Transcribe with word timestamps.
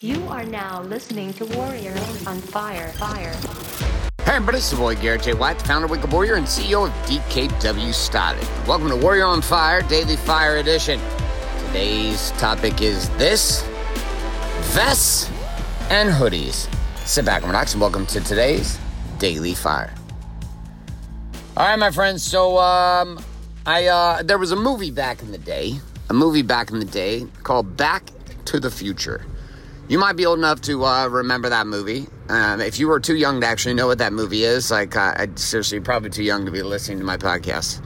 You 0.00 0.28
are 0.28 0.44
now 0.44 0.82
listening 0.82 1.32
to 1.32 1.44
Warrior 1.44 1.90
on 2.24 2.38
Fire. 2.38 2.92
Fire. 2.92 3.34
Hey 4.22 4.36
everybody, 4.36 4.58
it's 4.58 4.70
the 4.70 4.76
boy 4.76 4.94
Garrett 4.94 5.24
J. 5.24 5.34
White, 5.34 5.60
founder 5.62 5.92
of 5.92 6.04
Up 6.04 6.12
Warrior 6.12 6.36
and 6.36 6.46
CEO 6.46 6.86
of 6.86 6.92
DKW 7.08 7.92
Styling. 7.92 8.46
Welcome 8.64 8.90
to 8.90 8.96
Warrior 8.96 9.24
on 9.24 9.42
Fire, 9.42 9.82
Daily 9.82 10.14
Fire 10.14 10.58
Edition. 10.58 11.00
Today's 11.66 12.30
topic 12.38 12.80
is 12.80 13.08
this 13.16 13.64
vests 14.72 15.28
and 15.90 16.10
hoodies. 16.10 16.72
Sit 17.04 17.24
back 17.24 17.42
and 17.42 17.50
relax 17.50 17.72
and 17.72 17.80
welcome 17.80 18.06
to 18.06 18.20
today's 18.20 18.78
Daily 19.18 19.54
Fire. 19.54 19.92
All 21.56 21.66
right, 21.66 21.76
my 21.76 21.90
friends. 21.90 22.22
So, 22.22 22.56
um, 22.58 23.20
I 23.66 23.86
uh, 23.86 24.22
there 24.22 24.38
was 24.38 24.52
a 24.52 24.56
movie 24.56 24.92
back 24.92 25.22
in 25.22 25.32
the 25.32 25.38
day, 25.38 25.80
a 26.08 26.14
movie 26.14 26.42
back 26.42 26.70
in 26.70 26.78
the 26.78 26.84
day 26.84 27.26
called 27.42 27.76
Back 27.76 28.10
to 28.44 28.60
the 28.60 28.70
Future. 28.70 29.26
You 29.88 29.98
might 29.98 30.16
be 30.16 30.26
old 30.26 30.38
enough 30.38 30.60
to 30.62 30.84
uh, 30.84 31.08
remember 31.08 31.48
that 31.48 31.66
movie. 31.66 32.08
Um, 32.28 32.60
if 32.60 32.78
you 32.78 32.88
were 32.88 33.00
too 33.00 33.16
young 33.16 33.40
to 33.40 33.46
actually 33.46 33.72
know 33.72 33.86
what 33.86 33.96
that 33.98 34.12
movie 34.12 34.44
is, 34.44 34.70
like 34.70 34.94
uh, 34.94 35.14
I 35.16 35.28
seriously 35.36 35.80
probably 35.80 36.10
too 36.10 36.22
young 36.22 36.44
to 36.44 36.50
be 36.50 36.62
listening 36.62 36.98
to 36.98 37.04
my 37.04 37.16
podcast. 37.16 37.82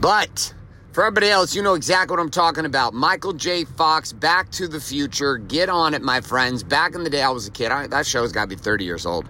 But 0.00 0.52
for 0.90 1.04
everybody 1.04 1.30
else, 1.30 1.54
you 1.54 1.62
know 1.62 1.74
exactly 1.74 2.16
what 2.16 2.20
I'm 2.20 2.32
talking 2.32 2.64
about. 2.64 2.94
Michael 2.94 3.32
J. 3.32 3.64
Fox, 3.64 4.12
Back 4.12 4.50
to 4.52 4.66
the 4.66 4.80
Future. 4.80 5.36
Get 5.36 5.68
on 5.68 5.94
it, 5.94 6.02
my 6.02 6.20
friends. 6.20 6.64
Back 6.64 6.96
in 6.96 7.04
the 7.04 7.10
day, 7.10 7.22
I 7.22 7.30
was 7.30 7.46
a 7.46 7.52
kid. 7.52 7.70
I, 7.70 7.86
that 7.86 8.06
show's 8.06 8.32
got 8.32 8.42
to 8.42 8.48
be 8.48 8.56
30 8.56 8.84
years 8.84 9.06
old. 9.06 9.28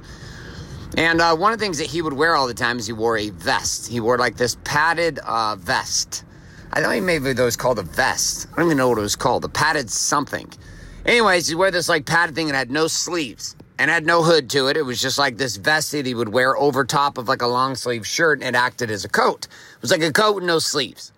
And 0.96 1.20
uh, 1.20 1.36
one 1.36 1.52
of 1.52 1.58
the 1.58 1.64
things 1.66 1.76
that 1.76 1.88
he 1.88 2.00
would 2.00 2.14
wear 2.14 2.34
all 2.34 2.46
the 2.46 2.54
time 2.54 2.78
is 2.78 2.86
he 2.86 2.94
wore 2.94 3.18
a 3.18 3.28
vest. 3.28 3.88
He 3.88 4.00
wore 4.00 4.16
like 4.16 4.38
this 4.38 4.56
padded 4.64 5.18
uh, 5.18 5.56
vest. 5.56 6.24
I 6.72 6.80
don't 6.80 6.94
even 6.94 7.04
maybe 7.04 7.34
that 7.34 7.44
was 7.44 7.58
called 7.58 7.78
a 7.78 7.82
vest. 7.82 8.46
I 8.52 8.56
don't 8.56 8.68
even 8.68 8.78
know 8.78 8.88
what 8.88 8.96
it 8.96 9.02
was 9.02 9.16
called. 9.16 9.44
A 9.44 9.50
padded 9.50 9.90
something. 9.90 10.50
Anyways, 11.06 11.46
he 11.46 11.54
wore 11.54 11.70
this 11.70 11.88
like 11.88 12.04
padded 12.04 12.34
thing 12.34 12.48
and 12.48 12.56
had 12.56 12.70
no 12.70 12.88
sleeves 12.88 13.54
and 13.78 13.90
had 13.90 14.04
no 14.04 14.24
hood 14.24 14.50
to 14.50 14.66
it. 14.66 14.76
It 14.76 14.82
was 14.82 15.00
just 15.00 15.18
like 15.18 15.36
this 15.36 15.56
vest 15.56 15.92
that 15.92 16.04
he 16.04 16.14
would 16.14 16.30
wear 16.30 16.56
over 16.56 16.84
top 16.84 17.16
of 17.16 17.28
like 17.28 17.42
a 17.42 17.46
long 17.46 17.76
sleeve 17.76 18.04
shirt 18.04 18.40
and 18.42 18.56
it 18.56 18.58
acted 18.58 18.90
as 18.90 19.04
a 19.04 19.08
coat. 19.08 19.46
It 19.46 19.82
was 19.82 19.92
like 19.92 20.02
a 20.02 20.12
coat 20.12 20.34
with 20.34 20.44
no 20.44 20.58
sleeves. 20.58 21.12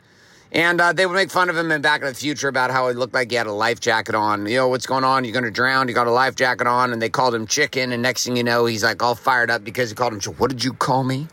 And 0.52 0.80
uh, 0.80 0.92
they 0.92 1.06
would 1.06 1.14
make 1.14 1.30
fun 1.30 1.48
of 1.48 1.56
him 1.56 1.70
in 1.70 1.80
Back 1.80 2.02
in 2.02 2.06
the 2.06 2.14
Future 2.14 2.48
about 2.48 2.70
how 2.70 2.88
he 2.88 2.94
looked 2.94 3.14
like 3.14 3.30
he 3.30 3.36
had 3.36 3.46
a 3.46 3.52
life 3.52 3.80
jacket 3.80 4.14
on. 4.14 4.46
You 4.46 4.56
know, 4.56 4.68
what's 4.68 4.86
going 4.86 5.04
on? 5.04 5.24
You're 5.24 5.32
going 5.32 5.44
to 5.44 5.50
drown. 5.50 5.88
You 5.88 5.94
got 5.94 6.06
a 6.06 6.10
life 6.10 6.34
jacket 6.36 6.66
on. 6.66 6.92
And 6.92 7.00
they 7.00 7.10
called 7.10 7.34
him 7.34 7.46
Chicken. 7.46 7.92
And 7.92 8.02
next 8.02 8.24
thing 8.24 8.36
you 8.36 8.44
know, 8.44 8.64
he's 8.64 8.82
like 8.82 9.02
all 9.02 9.14
fired 9.14 9.50
up 9.50 9.62
because 9.62 9.90
he 9.90 9.94
called 9.94 10.14
him, 10.14 10.34
What 10.34 10.48
did 10.48 10.64
you 10.64 10.72
call 10.72 11.04
me? 11.04 11.28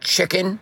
Chicken? 0.00 0.58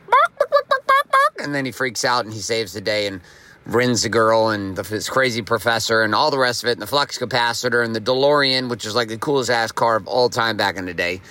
And 1.38 1.54
then 1.54 1.64
he 1.66 1.72
freaks 1.72 2.04
out 2.04 2.24
and 2.24 2.32
he 2.34 2.40
saves 2.40 2.72
the 2.72 2.80
day 2.80 3.06
and 3.06 3.20
Rin's 3.66 4.02
the 4.02 4.08
girl 4.08 4.48
and 4.48 4.76
the, 4.76 4.82
this 4.82 5.08
crazy 5.08 5.40
professor 5.40 6.02
and 6.02 6.14
all 6.14 6.30
the 6.30 6.38
rest 6.38 6.62
of 6.62 6.68
it, 6.68 6.72
and 6.72 6.82
the 6.82 6.86
flux 6.86 7.18
capacitor 7.18 7.84
and 7.84 7.94
the 7.94 8.00
DeLorean, 8.00 8.68
which 8.68 8.84
is 8.84 8.94
like 8.94 9.08
the 9.08 9.16
coolest 9.16 9.50
ass 9.50 9.72
car 9.72 9.96
of 9.96 10.06
all 10.06 10.28
time 10.28 10.56
back 10.56 10.76
in 10.76 10.84
the 10.84 10.94
day. 10.94 11.22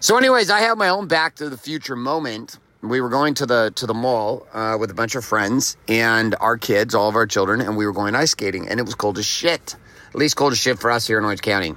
So, 0.00 0.16
anyways, 0.16 0.50
I 0.50 0.60
have 0.60 0.76
my 0.76 0.88
own 0.88 1.06
Back 1.06 1.36
to 1.36 1.48
the 1.48 1.56
Future 1.56 1.94
moment. 1.94 2.58
We 2.82 3.00
were 3.00 3.08
going 3.08 3.34
to 3.34 3.46
the 3.46 3.72
to 3.76 3.86
the 3.86 3.94
mall 3.94 4.44
uh, 4.52 4.76
with 4.80 4.90
a 4.90 4.94
bunch 4.94 5.14
of 5.14 5.24
friends 5.24 5.76
and 5.86 6.34
our 6.40 6.58
kids, 6.58 6.96
all 6.96 7.08
of 7.08 7.14
our 7.14 7.28
children, 7.28 7.60
and 7.60 7.76
we 7.76 7.86
were 7.86 7.92
going 7.92 8.16
ice 8.16 8.32
skating, 8.32 8.68
and 8.68 8.80
it 8.80 8.82
was 8.82 8.96
cold 8.96 9.18
as 9.18 9.26
shit. 9.26 9.76
At 10.08 10.16
least 10.16 10.34
cold 10.34 10.50
as 10.50 10.58
shit 10.58 10.80
for 10.80 10.90
us 10.90 11.06
here 11.06 11.18
in 11.18 11.24
Orange 11.24 11.42
County. 11.42 11.76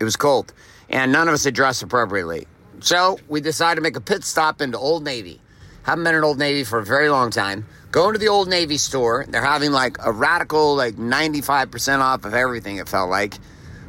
It 0.00 0.04
was 0.04 0.16
cold, 0.16 0.54
and 0.88 1.12
none 1.12 1.28
of 1.28 1.34
us 1.34 1.44
had 1.44 1.54
dressed 1.54 1.82
appropriately. 1.82 2.46
So 2.80 3.18
we 3.28 3.42
decided 3.42 3.76
to 3.76 3.82
make 3.82 3.96
a 3.96 4.00
pit 4.00 4.24
stop 4.24 4.62
into 4.62 4.78
Old 4.78 5.04
Navy. 5.04 5.40
Haven't 5.82 6.04
been 6.04 6.14
in 6.14 6.24
Old 6.24 6.38
Navy 6.38 6.64
for 6.64 6.78
a 6.78 6.84
very 6.84 7.10
long 7.10 7.30
time. 7.30 7.66
Going 7.96 8.12
to 8.12 8.18
the 8.18 8.28
Old 8.28 8.46
Navy 8.46 8.76
store. 8.76 9.24
They're 9.26 9.42
having 9.42 9.72
like 9.72 9.96
a 10.04 10.12
radical, 10.12 10.76
like 10.76 10.96
95% 10.96 12.00
off 12.00 12.26
of 12.26 12.34
everything, 12.34 12.76
it 12.76 12.90
felt 12.90 13.08
like. 13.08 13.36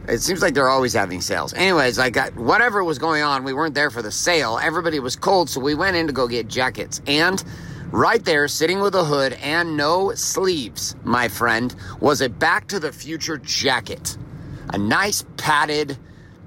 It 0.08 0.20
seems 0.20 0.42
like 0.42 0.54
they're 0.54 0.70
always 0.70 0.94
having 0.94 1.20
sales. 1.20 1.54
Anyways, 1.54 1.98
like 1.98 2.16
whatever 2.36 2.86
was 2.86 3.00
going 3.00 3.22
on, 3.22 3.44
we 3.44 3.52
weren't 3.52 3.76
there 3.76 3.90
for 3.90 4.02
the 4.02 4.10
sale. 4.10 4.60
Everybody 4.64 5.02
was 5.02 5.18
cold, 5.18 5.50
so 5.50 5.60
we 5.60 5.76
went 5.76 5.98
in 5.98 6.08
to 6.08 6.14
go 6.14 6.26
get 6.26 6.48
jackets. 6.48 7.02
And 7.06 7.44
right 7.92 8.24
there, 8.24 8.48
sitting 8.48 8.80
with 8.80 8.96
a 8.96 9.04
hood 9.04 9.34
and 9.42 9.76
no 9.76 10.14
sleeves, 10.14 10.96
my 11.04 11.28
friend, 11.28 11.76
was 12.00 12.22
a 12.22 12.30
Back 12.30 12.68
to 12.68 12.80
the 12.80 12.94
Future 12.94 13.38
jacket. 13.38 14.16
A 14.70 14.78
nice 14.78 15.26
padded, 15.36 15.98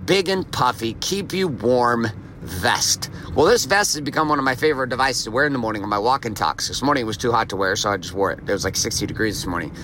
big 0.06 0.31
and 0.31 0.50
puffy, 0.50 0.94
keep 0.94 1.34
you 1.34 1.49
warm 1.49 2.06
vest. 2.41 3.11
Well, 3.34 3.47
this 3.47 3.65
vest 3.65 3.95
has 3.95 4.01
become 4.01 4.28
one 4.28 4.39
of 4.39 4.45
my 4.45 4.55
favorite 4.55 4.89
devices 4.89 5.25
to 5.25 5.31
wear 5.31 5.47
in 5.47 5.53
the 5.53 5.59
morning 5.59 5.83
on 5.83 5.89
my 5.89 5.99
walk 5.99 6.25
and 6.25 6.37
talks. 6.37 6.69
This 6.69 6.83
morning 6.83 7.03
it 7.03 7.06
was 7.06 7.17
too 7.17 7.33
hot 7.33 7.49
to 7.51 7.56
wear, 7.56 7.77
so 7.77 7.91
I 7.91 7.97
just 7.97 8.15
wore 8.15 8.33
it. 8.33 8.41
It 8.41 8.53
was 8.53 8.65
like 8.65 8.77
60 8.77 9.06
degrees 9.06 9.37
this 9.37 9.47
morning. 9.47 9.75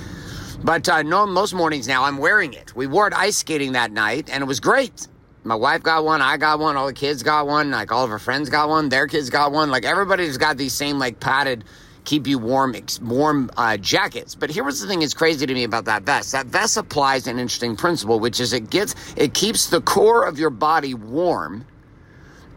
But 0.64 0.88
uh, 0.88 1.02
no, 1.02 1.26
most 1.26 1.54
mornings 1.54 1.86
now 1.86 2.04
I'm 2.04 2.18
wearing 2.18 2.54
it. 2.54 2.74
We 2.74 2.86
wore 2.86 3.06
it 3.06 3.14
ice 3.14 3.38
skating 3.38 3.72
that 3.72 3.92
night, 3.92 4.30
and 4.30 4.42
it 4.42 4.46
was 4.46 4.60
great. 4.60 5.08
My 5.44 5.54
wife 5.54 5.82
got 5.82 6.04
one, 6.04 6.22
I 6.22 6.38
got 6.38 6.58
one, 6.58 6.76
all 6.76 6.86
the 6.88 6.92
kids 6.92 7.22
got 7.22 7.46
one, 7.46 7.70
like 7.70 7.92
all 7.92 8.02
of 8.02 8.10
her 8.10 8.18
friends 8.18 8.50
got 8.50 8.68
one, 8.68 8.88
their 8.88 9.06
kids 9.06 9.30
got 9.30 9.52
one. 9.52 9.70
Like 9.70 9.84
everybody's 9.84 10.38
got 10.38 10.56
these 10.56 10.72
same 10.72 10.98
like 10.98 11.20
padded, 11.20 11.62
keep 12.04 12.26
you 12.26 12.38
warm, 12.40 12.74
warm 13.00 13.50
uh, 13.56 13.76
jackets. 13.76 14.34
But 14.34 14.50
here 14.50 14.64
was 14.64 14.80
the 14.80 14.88
thing 14.88 15.00
that's 15.00 15.14
crazy 15.14 15.46
to 15.46 15.54
me 15.54 15.62
about 15.62 15.84
that 15.84 16.02
vest. 16.02 16.32
That 16.32 16.46
vest 16.46 16.76
applies 16.76 17.28
an 17.28 17.38
interesting 17.38 17.76
principle, 17.76 18.18
which 18.18 18.40
is 18.40 18.52
it 18.52 18.70
gets 18.70 18.96
it 19.16 19.34
keeps 19.34 19.66
the 19.66 19.80
core 19.80 20.24
of 20.24 20.38
your 20.38 20.50
body 20.50 20.94
warm. 20.94 21.64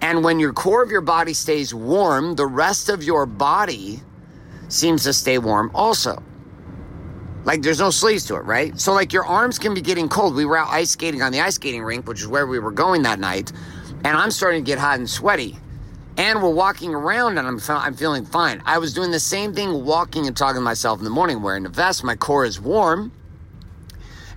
And 0.02 0.24
when 0.24 0.40
your 0.40 0.54
core 0.54 0.82
of 0.82 0.92
your 0.92 1.02
body 1.02 1.34
stays 1.34 1.74
warm, 1.74 2.36
the 2.36 2.46
rest 2.46 2.90
of 2.90 3.04
your 3.04 3.26
body 3.26 4.02
seems 4.70 5.04
to 5.04 5.14
stay 5.14 5.38
warm 5.38 5.72
also. 5.74 6.24
Like 7.44 7.62
there's 7.62 7.80
no 7.80 7.90
sleeves 7.90 8.26
to 8.26 8.36
it, 8.36 8.44
right? 8.44 8.80
So 8.80 8.94
like 8.94 9.14
your 9.14 9.26
arms 9.26 9.60
can 9.60 9.74
be 9.74 9.82
getting 9.82 10.10
cold. 10.10 10.36
We 10.36 10.46
were 10.46 10.58
out 10.58 10.70
ice 10.70 10.92
skating 10.92 11.22
on 11.22 11.32
the 11.32 11.42
ice 11.42 11.56
skating 11.56 11.84
rink, 11.84 12.08
which 12.08 12.22
is 12.22 12.28
where 12.28 12.46
we 12.48 12.60
were 12.60 12.72
going 12.72 13.04
that 13.04 13.20
night, 13.20 13.52
and 14.04 14.18
I'm 14.18 14.32
starting 14.32 14.64
to 14.64 14.66
get 14.66 14.78
hot 14.78 15.00
and 15.00 15.10
sweaty. 15.10 15.58
And 16.18 16.44
we're 16.44 16.54
walking 16.54 16.94
around, 16.94 17.38
and 17.38 17.48
I'm 17.48 17.60
I'm 17.70 17.94
feeling 17.94 18.26
fine. 18.26 18.62
I 18.66 18.78
was 18.78 18.94
doing 18.94 19.12
the 19.12 19.22
same 19.22 19.54
thing, 19.54 19.86
walking 19.86 20.28
and 20.28 20.36
talking 20.36 20.56
to 20.56 20.62
myself 20.62 21.00
in 21.00 21.06
the 21.06 21.10
morning, 21.10 21.42
wearing 21.42 21.66
a 21.66 21.70
vest. 21.70 22.04
My 22.04 22.16
core 22.16 22.44
is 22.44 22.60
warm, 22.60 23.12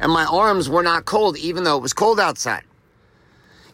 and 0.01 0.13
my 0.13 0.25
arms 0.25 0.69
were 0.69 0.85
not 0.85 1.05
cold, 1.05 1.37
even 1.37 1.65
though 1.65 1.77
it 1.77 1.83
was 1.83 1.93
cold 1.93 2.21
outside. 2.21 2.63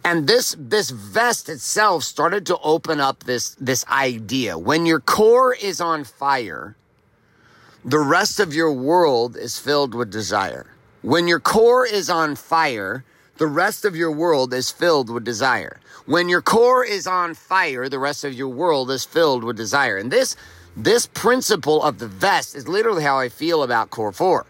And 0.05 0.27
this 0.27 0.57
this 0.59 0.91
vest 0.91 1.49
itself 1.49 2.05
started 2.05 2.47
to 2.47 2.59
open 2.59 3.01
up 3.01 3.25
this 3.25 3.57
this 3.61 3.85
idea. 3.89 4.59
When 4.59 4.87
your 4.87 5.01
core 5.01 5.55
is 5.55 5.81
on 5.81 6.05
fire 6.05 6.77
the 7.85 8.01
rest 8.01 8.41
of 8.41 8.53
your 8.53 8.73
world 8.73 9.37
is 9.37 9.59
filled 9.59 9.95
with 9.95 10.11
desire. 10.11 10.67
When 11.01 11.29
your 11.29 11.41
core 11.41 11.87
is 11.87 12.11
on 12.11 12.35
fire, 12.35 13.05
the 13.39 13.47
rest 13.47 13.85
of 13.85 13.97
your 13.97 14.11
world 14.11 14.53
is 14.53 14.71
filled 14.71 15.09
with 15.09 15.25
desire. 15.25 15.81
When 16.05 16.29
your 16.29 16.43
core 16.43 16.85
is 16.85 17.07
on 17.07 17.35
fire, 17.35 17.89
the 17.89 17.99
rest 17.99 18.25
of 18.25 18.35
your 18.35 18.49
world 18.49 18.91
is 18.91 19.05
filled 19.05 19.45
with 19.45 19.57
desire. 19.57 19.97
And 19.97 20.11
this 20.11 20.37
this 20.77 21.07
principle 21.07 21.83
of 21.83 21.99
the 21.99 22.09
vest 22.09 22.55
is 22.55 22.69
literally 22.69 23.05
how 23.05 23.19
I 23.19 23.29
feel 23.29 23.63
about 23.63 23.91
core 23.91 24.13
4. 24.13 24.45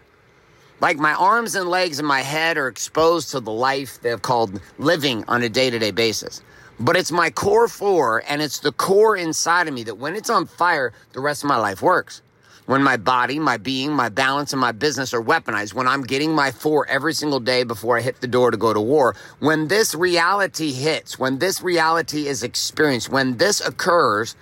Like 0.81 0.97
my 0.97 1.13
arms 1.13 1.55
and 1.55 1.69
legs 1.69 1.99
and 1.99 2.07
my 2.07 2.21
head 2.21 2.57
are 2.57 2.67
exposed 2.67 3.31
to 3.31 3.39
the 3.39 3.51
life 3.51 4.01
they've 4.01 4.21
called 4.21 4.61
living 4.77 5.25
on 5.27 5.43
a 5.43 5.49
day-to-day 5.49 5.91
basis. 5.91 6.41
But 6.79 6.95
it's 6.95 7.11
my 7.11 7.29
core 7.29 7.67
4 7.67 8.23
and 8.27 8.41
it's 8.41 8.59
the 8.59 8.71
core 8.71 9.17
inside 9.17 9.67
of 9.67 9.73
me 9.73 9.83
that 9.83 9.97
when 9.97 10.15
it's 10.15 10.29
on 10.29 10.45
fire, 10.45 10.93
the 11.11 11.19
rest 11.19 11.43
of 11.43 11.49
my 11.49 11.57
life 11.57 11.81
works 11.81 12.21
when 12.69 12.83
my 12.83 12.97
body, 12.97 13.39
my 13.39 13.57
being, 13.57 13.91
my 13.91 14.09
balance, 14.09 14.53
and 14.53 14.61
my 14.61 14.71
business 14.71 15.11
are 15.11 15.23
weaponized, 15.23 15.73
when 15.73 15.87
I'm 15.87 16.03
getting 16.03 16.35
my 16.35 16.51
four 16.51 16.87
every 16.87 17.15
single 17.15 17.39
day 17.39 17.63
before 17.63 17.97
I 17.97 18.01
hit 18.01 18.21
the 18.21 18.27
door 18.27 18.51
to 18.51 18.57
go 18.57 18.75
to 18.75 18.79
war, 18.79 19.15
when 19.39 19.69
this 19.69 19.95
reality 19.95 20.71
hits, 20.71 21.17
when 21.17 21.39
this 21.39 21.63
reality 21.63 22.27
is 22.27 22.43
experienced, 22.43 23.09
when 23.09 23.37
this 23.37 23.59
occurs, 23.59 24.35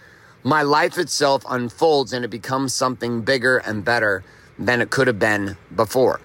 my 0.43 0.61
life 0.61 0.97
itself 0.97 1.45
unfolds 1.49 2.11
and 2.11 2.25
it 2.25 2.27
becomes 2.27 2.73
something 2.73 3.21
bigger 3.21 3.59
and 3.59 3.85
better 3.85 4.25
than 4.59 4.81
it 4.81 4.89
could 4.89 5.07
have 5.07 5.19
been 5.19 5.55
before. 5.73 6.19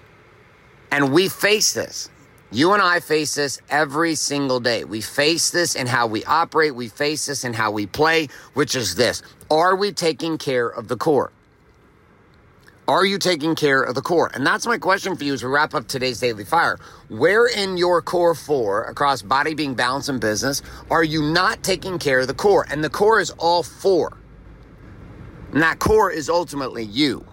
And 0.93 1.11
we 1.11 1.27
face 1.27 1.73
this. 1.73 2.07
You 2.51 2.73
and 2.73 2.81
I 2.83 2.99
face 2.99 3.33
this 3.33 3.59
every 3.67 4.13
single 4.13 4.59
day. 4.59 4.83
We 4.83 5.01
face 5.01 5.49
this 5.49 5.73
in 5.73 5.87
how 5.87 6.05
we 6.05 6.23
operate. 6.25 6.75
We 6.75 6.87
face 6.87 7.25
this 7.25 7.43
in 7.43 7.53
how 7.53 7.71
we 7.71 7.87
play, 7.87 8.27
which 8.53 8.75
is 8.75 8.93
this. 8.93 9.23
Are 9.49 9.75
we 9.75 9.91
taking 9.91 10.37
care 10.37 10.67
of 10.67 10.89
the 10.89 10.95
core? 10.95 11.31
Are 12.87 13.07
you 13.07 13.17
taking 13.17 13.55
care 13.55 13.81
of 13.81 13.95
the 13.95 14.03
core? 14.03 14.29
And 14.35 14.45
that's 14.45 14.67
my 14.67 14.77
question 14.77 15.15
for 15.15 15.23
you 15.23 15.33
as 15.33 15.41
we 15.41 15.49
wrap 15.49 15.73
up 15.73 15.87
today's 15.87 16.19
Daily 16.19 16.45
Fire. 16.45 16.77
Where 17.07 17.47
in 17.47 17.75
your 17.75 18.03
core 18.03 18.35
four, 18.35 18.83
across 18.83 19.23
body, 19.23 19.55
being, 19.55 19.73
balance, 19.73 20.09
and 20.09 20.21
business, 20.21 20.61
are 20.91 21.03
you 21.03 21.23
not 21.23 21.63
taking 21.63 21.97
care 21.97 22.19
of 22.19 22.27
the 22.27 22.35
core? 22.35 22.67
And 22.69 22.83
the 22.83 22.91
core 22.91 23.19
is 23.19 23.31
all 23.39 23.63
four. 23.63 24.15
And 25.53 25.63
that 25.63 25.79
core 25.79 26.11
is 26.11 26.29
ultimately 26.29 26.83
you. 26.83 27.25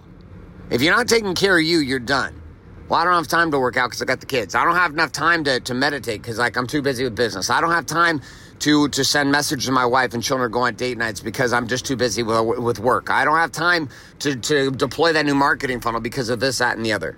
If 0.71 0.81
you're 0.81 0.97
not 0.97 1.09
taking 1.09 1.35
care 1.35 1.59
of 1.59 1.65
you, 1.65 1.81
you're 1.81 1.99
done. 1.99 2.40
Well, 2.91 2.99
I 2.99 3.05
don't 3.05 3.15
have 3.15 3.29
time 3.29 3.53
to 3.53 3.59
work 3.61 3.77
out 3.77 3.91
because 3.91 4.03
I 4.03 4.05
got 4.05 4.19
the 4.19 4.27
kids. 4.27 4.57
I 4.57 4.65
don't 4.65 4.75
have 4.75 4.93
enough 4.93 5.13
time 5.13 5.45
to, 5.45 5.61
to 5.61 5.75
meditate 5.75 6.23
because 6.23 6.39
like 6.39 6.57
I'm 6.57 6.67
too 6.67 6.83
busy 6.83 7.05
with 7.05 7.15
business. 7.15 7.49
I 7.49 7.61
don't 7.61 7.71
have 7.71 7.87
time 7.87 8.21
to 8.59 8.89
to 8.89 9.05
send 9.05 9.31
messages 9.31 9.67
to 9.67 9.73
my 9.73 9.87
wife 9.87 10.13
and 10.13 10.21
children 10.21 10.51
go 10.51 10.63
on 10.63 10.75
date 10.75 10.99
nights 10.99 11.21
because 11.21 11.53
I'm 11.53 11.69
just 11.69 11.87
too 11.87 11.95
busy 11.95 12.25
with, 12.25 12.59
with 12.59 12.81
work. 12.81 13.09
I 13.09 13.25
don't 13.25 13.37
have 13.37 13.53
time 13.53 13.89
to, 14.19 14.35
to 14.35 14.73
deploy 14.73 15.13
that 15.13 15.25
new 15.25 15.37
marketing 15.37 15.81
funnel 15.81 16.01
because 16.01 16.31
of 16.31 16.41
this, 16.41 16.59
that, 16.59 16.77
and 16.77 16.85
the 16.85 16.93
other. 16.93 17.17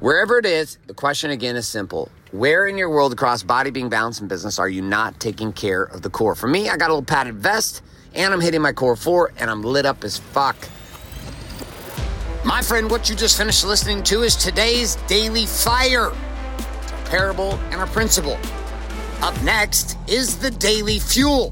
Wherever 0.00 0.36
it 0.36 0.44
is, 0.44 0.76
the 0.86 0.94
question 0.94 1.30
again 1.30 1.56
is 1.56 1.66
simple. 1.66 2.10
Where 2.32 2.66
in 2.66 2.76
your 2.76 2.90
world 2.90 3.14
across 3.14 3.42
body, 3.42 3.70
being, 3.70 3.88
balance, 3.88 4.20
and 4.20 4.28
business 4.28 4.58
are 4.58 4.68
you 4.68 4.82
not 4.82 5.18
taking 5.20 5.54
care 5.54 5.84
of 5.84 6.02
the 6.02 6.10
core? 6.10 6.34
For 6.34 6.48
me, 6.48 6.68
I 6.68 6.76
got 6.76 6.90
a 6.90 6.92
little 6.92 7.02
padded 7.02 7.36
vest 7.36 7.80
and 8.12 8.30
I'm 8.34 8.42
hitting 8.42 8.60
my 8.60 8.74
core 8.74 8.94
four 8.94 9.32
and 9.38 9.50
I'm 9.50 9.62
lit 9.62 9.86
up 9.86 10.04
as 10.04 10.18
fuck. 10.18 10.56
My 12.46 12.62
friend, 12.62 12.88
what 12.88 13.10
you 13.10 13.16
just 13.16 13.36
finished 13.36 13.66
listening 13.66 14.04
to 14.04 14.22
is 14.22 14.36
today's 14.36 14.94
Daily 15.08 15.46
Fire, 15.46 16.10
a 16.10 17.08
parable 17.08 17.54
and 17.72 17.80
a 17.80 17.86
principle. 17.88 18.38
Up 19.20 19.34
next 19.42 19.98
is 20.06 20.38
the 20.38 20.52
Daily 20.52 21.00
Fuel, 21.00 21.50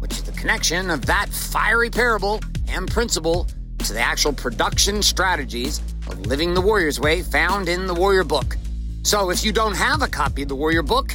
which 0.00 0.12
is 0.12 0.22
the 0.22 0.32
connection 0.32 0.90
of 0.90 1.06
that 1.06 1.30
fiery 1.30 1.88
parable 1.88 2.40
and 2.68 2.90
principle 2.90 3.48
to 3.78 3.94
the 3.94 4.00
actual 4.00 4.34
production 4.34 5.02
strategies 5.02 5.78
of 6.08 6.26
living 6.26 6.52
the 6.52 6.60
Warrior's 6.60 7.00
Way 7.00 7.22
found 7.22 7.66
in 7.66 7.86
the 7.86 7.94
Warrior 7.94 8.24
Book. 8.24 8.58
So 9.02 9.30
if 9.30 9.46
you 9.46 9.50
don't 9.50 9.74
have 9.74 10.02
a 10.02 10.08
copy 10.08 10.42
of 10.42 10.48
the 10.48 10.56
Warrior 10.56 10.82
Book, 10.82 11.14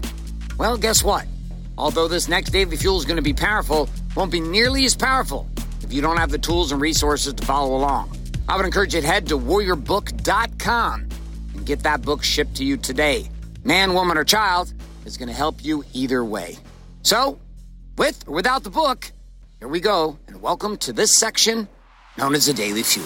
well, 0.57 0.75
guess 0.75 1.03
what? 1.03 1.27
Although 1.77 2.07
this 2.07 2.27
next 2.27 2.49
Daily 2.49 2.77
Fuel 2.77 2.97
is 2.97 3.05
going 3.05 3.17
to 3.17 3.21
be 3.21 3.33
powerful, 3.33 3.89
won't 4.15 4.31
be 4.31 4.41
nearly 4.41 4.85
as 4.85 4.95
powerful 4.95 5.47
if 5.83 5.93
you 5.93 6.01
don't 6.01 6.17
have 6.17 6.31
the 6.31 6.39
tools 6.39 6.71
and 6.71 6.81
resources 6.81 7.35
to 7.35 7.45
follow 7.45 7.75
along. 7.77 8.18
I 8.49 8.55
would 8.55 8.65
encourage 8.65 8.95
you 8.95 9.01
to 9.01 9.05
head 9.05 9.27
to 9.27 9.37
warriorbook.com 9.37 11.09
and 11.53 11.65
get 11.67 11.83
that 11.83 12.01
book 12.01 12.23
shipped 12.23 12.55
to 12.55 12.65
you 12.65 12.77
today. 12.77 13.29
Man, 13.63 13.93
woman, 13.93 14.17
or 14.17 14.23
child 14.23 14.73
is 15.05 15.17
going 15.17 15.27
to 15.27 15.35
help 15.35 15.63
you 15.63 15.83
either 15.93 16.25
way. 16.25 16.57
So, 17.03 17.39
with 17.95 18.27
or 18.27 18.33
without 18.33 18.63
the 18.63 18.71
book, 18.71 19.11
here 19.59 19.67
we 19.67 19.79
go, 19.79 20.17
and 20.27 20.41
welcome 20.41 20.77
to 20.77 20.91
this 20.91 21.11
section 21.11 21.67
known 22.17 22.33
as 22.33 22.47
the 22.47 22.53
Daily 22.53 22.81
Fuel. 22.81 23.05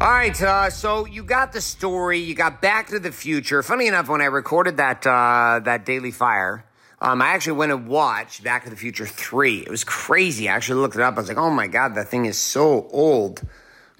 All 0.00 0.10
right, 0.12 0.40
uh, 0.40 0.70
so 0.70 1.04
you 1.04 1.24
got 1.24 1.50
the 1.50 1.60
story. 1.60 2.20
You 2.20 2.36
got 2.36 2.62
Back 2.62 2.86
to 2.90 3.00
the 3.00 3.10
Future. 3.10 3.64
Funny 3.64 3.88
enough, 3.88 4.08
when 4.08 4.20
I 4.20 4.26
recorded 4.26 4.76
that 4.76 5.04
uh, 5.04 5.58
that 5.64 5.84
Daily 5.84 6.12
Fire, 6.12 6.64
um, 7.00 7.22
I 7.22 7.28
actually 7.28 7.58
went 7.58 7.72
and 7.72 7.86
watched 7.86 8.42
Back 8.42 8.64
to 8.64 8.70
the 8.70 8.76
Future 8.76 9.06
three. 9.06 9.58
It 9.58 9.70
was 9.70 9.84
crazy. 9.84 10.48
I 10.48 10.56
actually 10.56 10.80
looked 10.80 10.96
it 10.96 11.02
up. 11.02 11.14
I 11.14 11.20
was 11.20 11.28
like, 11.28 11.38
oh 11.38 11.50
my 11.50 11.68
god, 11.68 11.94
that 11.94 12.08
thing 12.08 12.24
is 12.24 12.38
so 12.38 12.88
old 12.90 13.42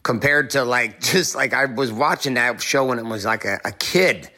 compared 0.02 0.50
to 0.50 0.64
like 0.64 1.00
just 1.12 1.36
like 1.36 1.52
I 1.52 1.66
was 1.66 1.92
watching 1.92 2.34
that 2.34 2.60
show 2.60 2.86
when 2.86 2.98
it 2.98 3.04
was 3.04 3.24
like 3.24 3.44
a, 3.44 3.60
a 3.64 3.72
kid. 3.72 4.30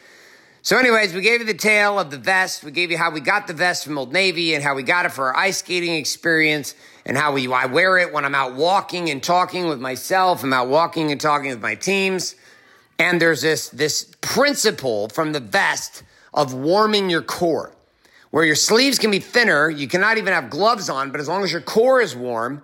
So, 0.62 0.76
anyways, 0.76 1.14
we 1.14 1.22
gave 1.22 1.40
you 1.40 1.46
the 1.46 1.54
tale 1.54 1.98
of 1.98 2.10
the 2.10 2.18
vest. 2.18 2.62
We 2.62 2.70
gave 2.70 2.90
you 2.90 2.98
how 2.98 3.10
we 3.10 3.20
got 3.20 3.46
the 3.46 3.54
vest 3.54 3.82
from 3.82 3.96
Old 3.96 4.12
Navy 4.12 4.54
and 4.54 4.62
how 4.62 4.74
we 4.74 4.82
got 4.82 5.06
it 5.06 5.12
for 5.12 5.28
our 5.28 5.36
ice 5.36 5.58
skating 5.58 5.94
experience 5.94 6.74
and 7.06 7.16
how 7.16 7.32
we, 7.32 7.50
I 7.50 7.64
wear 7.64 7.96
it 7.96 8.12
when 8.12 8.26
I'm 8.26 8.34
out 8.34 8.54
walking 8.56 9.08
and 9.08 9.22
talking 9.22 9.68
with 9.68 9.80
myself. 9.80 10.44
I'm 10.44 10.52
out 10.52 10.68
walking 10.68 11.10
and 11.12 11.18
talking 11.18 11.48
with 11.48 11.62
my 11.62 11.76
teams. 11.76 12.34
And 12.98 13.18
there's 13.22 13.40
this, 13.40 13.70
this 13.70 14.12
principle 14.20 15.08
from 15.08 15.32
the 15.32 15.40
vest 15.40 16.02
of 16.34 16.52
warming 16.52 17.08
your 17.08 17.22
core 17.22 17.74
where 18.30 18.44
your 18.44 18.54
sleeves 18.54 18.98
can 18.98 19.10
be 19.10 19.18
thinner. 19.18 19.68
You 19.68 19.88
cannot 19.88 20.18
even 20.18 20.32
have 20.32 20.50
gloves 20.50 20.88
on, 20.88 21.10
but 21.10 21.20
as 21.20 21.28
long 21.28 21.42
as 21.42 21.52
your 21.52 21.60
core 21.60 22.00
is 22.00 22.14
warm, 22.14 22.62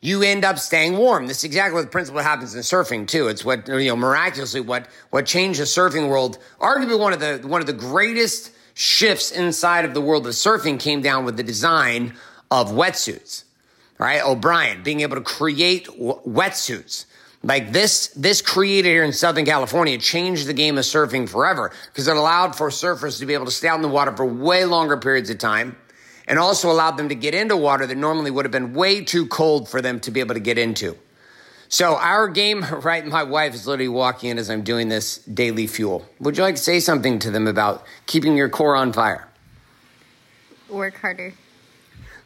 you 0.00 0.22
end 0.22 0.44
up 0.44 0.58
staying 0.58 0.96
warm. 0.96 1.26
This 1.26 1.38
is 1.38 1.44
exactly 1.44 1.74
what 1.74 1.82
the 1.82 1.90
principle 1.90 2.22
happens 2.22 2.54
in 2.54 2.62
surfing 2.62 3.06
too. 3.06 3.28
It's 3.28 3.44
what 3.44 3.68
you 3.68 3.88
know 3.88 3.96
miraculously 3.96 4.60
what 4.60 4.88
what 5.10 5.26
changed 5.26 5.60
the 5.60 5.64
surfing 5.64 6.08
world. 6.08 6.38
Arguably 6.60 6.98
one 6.98 7.12
of 7.12 7.20
the 7.20 7.40
one 7.46 7.60
of 7.60 7.66
the 7.66 7.72
greatest 7.74 8.52
shifts 8.74 9.30
inside 9.30 9.84
of 9.84 9.92
the 9.92 10.00
world 10.00 10.26
of 10.26 10.32
surfing 10.32 10.80
came 10.80 11.02
down 11.02 11.24
with 11.24 11.36
the 11.36 11.42
design 11.42 12.14
of 12.50 12.70
wetsuits. 12.70 13.44
Right, 13.98 14.24
O'Brien 14.24 14.82
being 14.82 15.00
able 15.00 15.16
to 15.16 15.22
create 15.22 15.84
w- 15.84 16.18
wetsuits 16.26 17.04
like 17.42 17.72
this. 17.72 18.08
This 18.08 18.42
created 18.42 18.88
here 18.88 19.04
in 19.04 19.12
Southern 19.12 19.44
California 19.44 19.98
changed 19.98 20.46
the 20.46 20.52
game 20.52 20.78
of 20.78 20.84
surfing 20.84 21.28
forever 21.28 21.72
because 21.86 22.08
it 22.08 22.16
allowed 22.16 22.56
for 22.56 22.68
surfers 22.70 23.18
to 23.20 23.26
be 23.26 23.34
able 23.34 23.46
to 23.46 23.50
stay 23.50 23.68
out 23.68 23.76
in 23.76 23.82
the 23.82 23.88
water 23.88 24.14
for 24.14 24.24
way 24.24 24.64
longer 24.64 24.96
periods 24.96 25.30
of 25.30 25.38
time 25.38 25.76
and 26.26 26.38
also 26.38 26.70
allowed 26.70 26.96
them 26.96 27.08
to 27.08 27.14
get 27.14 27.34
into 27.34 27.56
water 27.56 27.86
that 27.86 27.96
normally 27.96 28.30
would 28.30 28.44
have 28.44 28.52
been 28.52 28.72
way 28.72 29.02
too 29.02 29.26
cold 29.26 29.68
for 29.68 29.82
them 29.82 29.98
to 30.00 30.10
be 30.10 30.20
able 30.20 30.34
to 30.34 30.40
get 30.40 30.58
into. 30.58 30.96
So 31.68 31.96
our 31.96 32.28
game, 32.28 32.64
right? 32.82 33.06
My 33.06 33.22
wife 33.22 33.54
is 33.54 33.66
literally 33.66 33.88
walking 33.88 34.30
in 34.30 34.38
as 34.38 34.50
I'm 34.50 34.62
doing 34.62 34.88
this 34.88 35.18
daily 35.18 35.66
fuel. 35.66 36.06
Would 36.20 36.36
you 36.36 36.42
like 36.42 36.56
to 36.56 36.62
say 36.62 36.80
something 36.80 37.18
to 37.20 37.30
them 37.30 37.46
about 37.46 37.84
keeping 38.06 38.36
your 38.36 38.48
core 38.48 38.76
on 38.76 38.92
fire? 38.92 39.26
Work 40.68 40.98
harder. 40.98 41.32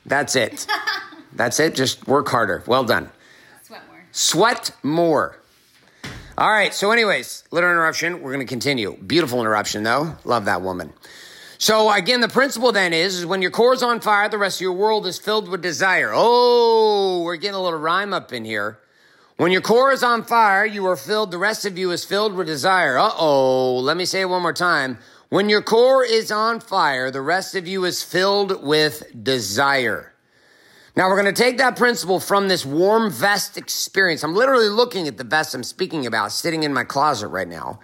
That's 0.06 0.36
it. 0.36 0.66
That's 1.32 1.58
it. 1.58 1.74
Just 1.74 2.06
work 2.06 2.28
harder. 2.28 2.62
Well 2.66 2.84
done. 2.84 3.10
Sweat 4.16 4.70
more. 4.82 5.36
All 6.38 6.50
right. 6.50 6.72
So, 6.72 6.92
anyways, 6.92 7.44
little 7.50 7.68
interruption. 7.68 8.22
We're 8.22 8.32
going 8.32 8.46
to 8.46 8.50
continue. 8.50 8.96
Beautiful 8.96 9.40
interruption, 9.40 9.82
though. 9.82 10.16
Love 10.24 10.44
that 10.44 10.62
woman. 10.62 10.92
So 11.58 11.90
again, 11.90 12.20
the 12.20 12.28
principle 12.28 12.72
then 12.72 12.92
is, 12.92 13.20
is 13.20 13.26
when 13.26 13.40
your 13.40 13.50
core 13.50 13.74
is 13.74 13.82
on 13.82 14.00
fire, 14.00 14.28
the 14.28 14.38
rest 14.38 14.58
of 14.58 14.60
your 14.62 14.72
world 14.72 15.06
is 15.06 15.18
filled 15.18 15.48
with 15.48 15.62
desire. 15.62 16.12
Oh, 16.14 17.22
we're 17.24 17.36
getting 17.36 17.54
a 17.54 17.62
little 17.62 17.78
rhyme 17.78 18.12
up 18.12 18.32
in 18.32 18.44
here. 18.44 18.78
When 19.36 19.50
your 19.50 19.62
core 19.62 19.90
is 19.90 20.02
on 20.02 20.22
fire, 20.24 20.64
you 20.64 20.86
are 20.86 20.96
filled, 20.96 21.30
the 21.30 21.38
rest 21.38 21.64
of 21.64 21.78
you 21.78 21.90
is 21.90 22.04
filled 22.04 22.34
with 22.34 22.46
desire. 22.46 22.98
Uh 22.98 23.10
oh, 23.16 23.78
let 23.78 23.96
me 23.96 24.04
say 24.04 24.20
it 24.20 24.28
one 24.28 24.42
more 24.42 24.52
time. 24.52 24.98
When 25.28 25.48
your 25.48 25.62
core 25.62 26.04
is 26.04 26.30
on 26.30 26.60
fire, 26.60 27.10
the 27.10 27.20
rest 27.20 27.54
of 27.54 27.66
you 27.66 27.84
is 27.84 28.02
filled 28.02 28.62
with 28.62 29.04
desire. 29.24 30.13
Now 30.96 31.08
we're 31.08 31.20
going 31.20 31.34
to 31.34 31.42
take 31.42 31.58
that 31.58 31.76
principle 31.76 32.20
from 32.20 32.46
this 32.46 32.64
warm 32.64 33.10
vest 33.10 33.56
experience. 33.56 34.22
I'm 34.22 34.34
literally 34.34 34.68
looking 34.68 35.08
at 35.08 35.16
the 35.16 35.24
vest 35.24 35.54
I'm 35.54 35.64
speaking 35.64 36.06
about 36.06 36.30
sitting 36.30 36.62
in 36.62 36.72
my 36.72 36.84
closet 36.84 37.28
right 37.28 37.48
now. 37.48 37.80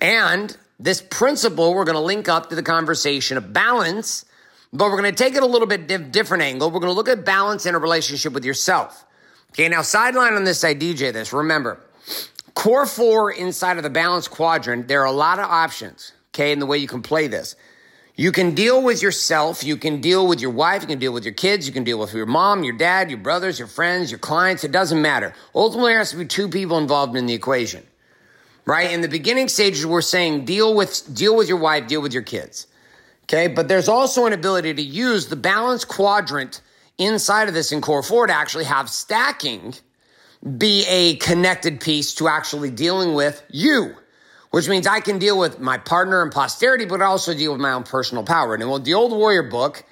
And 0.00 0.54
this 0.78 1.00
principle 1.00 1.74
we're 1.74 1.86
going 1.86 1.96
to 1.96 2.02
link 2.02 2.28
up 2.28 2.50
to 2.50 2.54
the 2.54 2.62
conversation 2.62 3.38
of 3.38 3.54
balance, 3.54 4.26
but 4.70 4.90
we're 4.90 5.00
going 5.00 5.14
to 5.14 5.24
take 5.24 5.34
it 5.34 5.42
a 5.42 5.46
little 5.46 5.66
bit 5.66 5.86
diff- 5.86 6.12
different 6.12 6.42
angle. 6.42 6.70
We're 6.70 6.80
going 6.80 6.90
to 6.90 6.96
look 6.96 7.08
at 7.08 7.24
balance 7.24 7.64
in 7.64 7.74
a 7.74 7.78
relationship 7.78 8.34
with 8.34 8.44
yourself. 8.44 9.06
Okay, 9.52 9.68
now 9.68 9.80
sideline 9.80 10.34
on 10.34 10.44
this, 10.44 10.62
I 10.62 10.74
DJ 10.74 11.10
this. 11.12 11.32
Remember, 11.32 11.80
core 12.54 12.84
four 12.84 13.30
inside 13.30 13.78
of 13.78 13.82
the 13.82 13.90
balance 13.90 14.28
quadrant, 14.28 14.88
there 14.88 15.00
are 15.00 15.06
a 15.06 15.12
lot 15.12 15.38
of 15.38 15.46
options, 15.46 16.12
okay, 16.30 16.52
in 16.52 16.58
the 16.58 16.66
way 16.66 16.76
you 16.76 16.88
can 16.88 17.02
play 17.02 17.28
this. 17.28 17.56
You 18.14 18.30
can 18.30 18.54
deal 18.54 18.82
with 18.82 19.02
yourself. 19.02 19.64
You 19.64 19.76
can 19.76 20.00
deal 20.00 20.26
with 20.26 20.40
your 20.40 20.50
wife. 20.50 20.82
You 20.82 20.88
can 20.88 20.98
deal 20.98 21.12
with 21.12 21.24
your 21.24 21.34
kids. 21.34 21.66
You 21.66 21.72
can 21.72 21.84
deal 21.84 21.98
with 21.98 22.12
your 22.12 22.26
mom, 22.26 22.62
your 22.62 22.76
dad, 22.76 23.10
your 23.10 23.18
brothers, 23.18 23.58
your 23.58 23.68
friends, 23.68 24.10
your 24.10 24.18
clients. 24.18 24.64
It 24.64 24.72
doesn't 24.72 25.00
matter. 25.00 25.34
Ultimately, 25.54 25.92
there 25.92 25.98
has 25.98 26.10
to 26.10 26.16
be 26.16 26.26
two 26.26 26.48
people 26.48 26.78
involved 26.78 27.16
in 27.16 27.26
the 27.26 27.34
equation 27.34 27.84
right? 28.64 28.90
In 28.90 29.00
the 29.00 29.08
beginning 29.08 29.48
stages, 29.48 29.84
we're 29.86 30.00
saying 30.00 30.44
deal 30.44 30.74
with, 30.74 31.14
deal 31.14 31.36
with 31.36 31.48
your 31.48 31.58
wife, 31.58 31.86
deal 31.86 32.00
with 32.00 32.12
your 32.12 32.22
kids. 32.22 32.66
Okay. 33.24 33.48
But 33.48 33.68
there's 33.68 33.88
also 33.88 34.26
an 34.26 34.32
ability 34.32 34.74
to 34.74 34.82
use 34.82 35.28
the 35.28 35.36
balance 35.36 35.84
quadrant 35.84 36.60
inside 36.98 37.48
of 37.48 37.54
this 37.54 37.72
in 37.72 37.80
core 37.80 38.02
four 38.02 38.26
to 38.26 38.32
actually 38.32 38.64
have 38.64 38.90
stacking 38.90 39.74
be 40.58 40.84
a 40.88 41.16
connected 41.16 41.80
piece 41.80 42.14
to 42.14 42.28
actually 42.28 42.70
dealing 42.70 43.14
with 43.14 43.42
you, 43.48 43.94
which 44.52 44.68
means 44.68 44.86
I 44.86 45.00
can 45.00 45.18
deal 45.18 45.38
with 45.38 45.58
my 45.60 45.78
partner 45.78 46.22
and 46.22 46.30
posterity, 46.30 46.84
but 46.84 47.00
also 47.00 47.34
deal 47.34 47.52
with 47.52 47.60
my 47.60 47.72
own 47.72 47.84
personal 47.84 48.22
power. 48.22 48.52
And 48.54 48.62
in 48.62 48.82
the 48.82 48.94
old 48.94 49.10
warrior 49.10 49.42
book, 49.42 49.82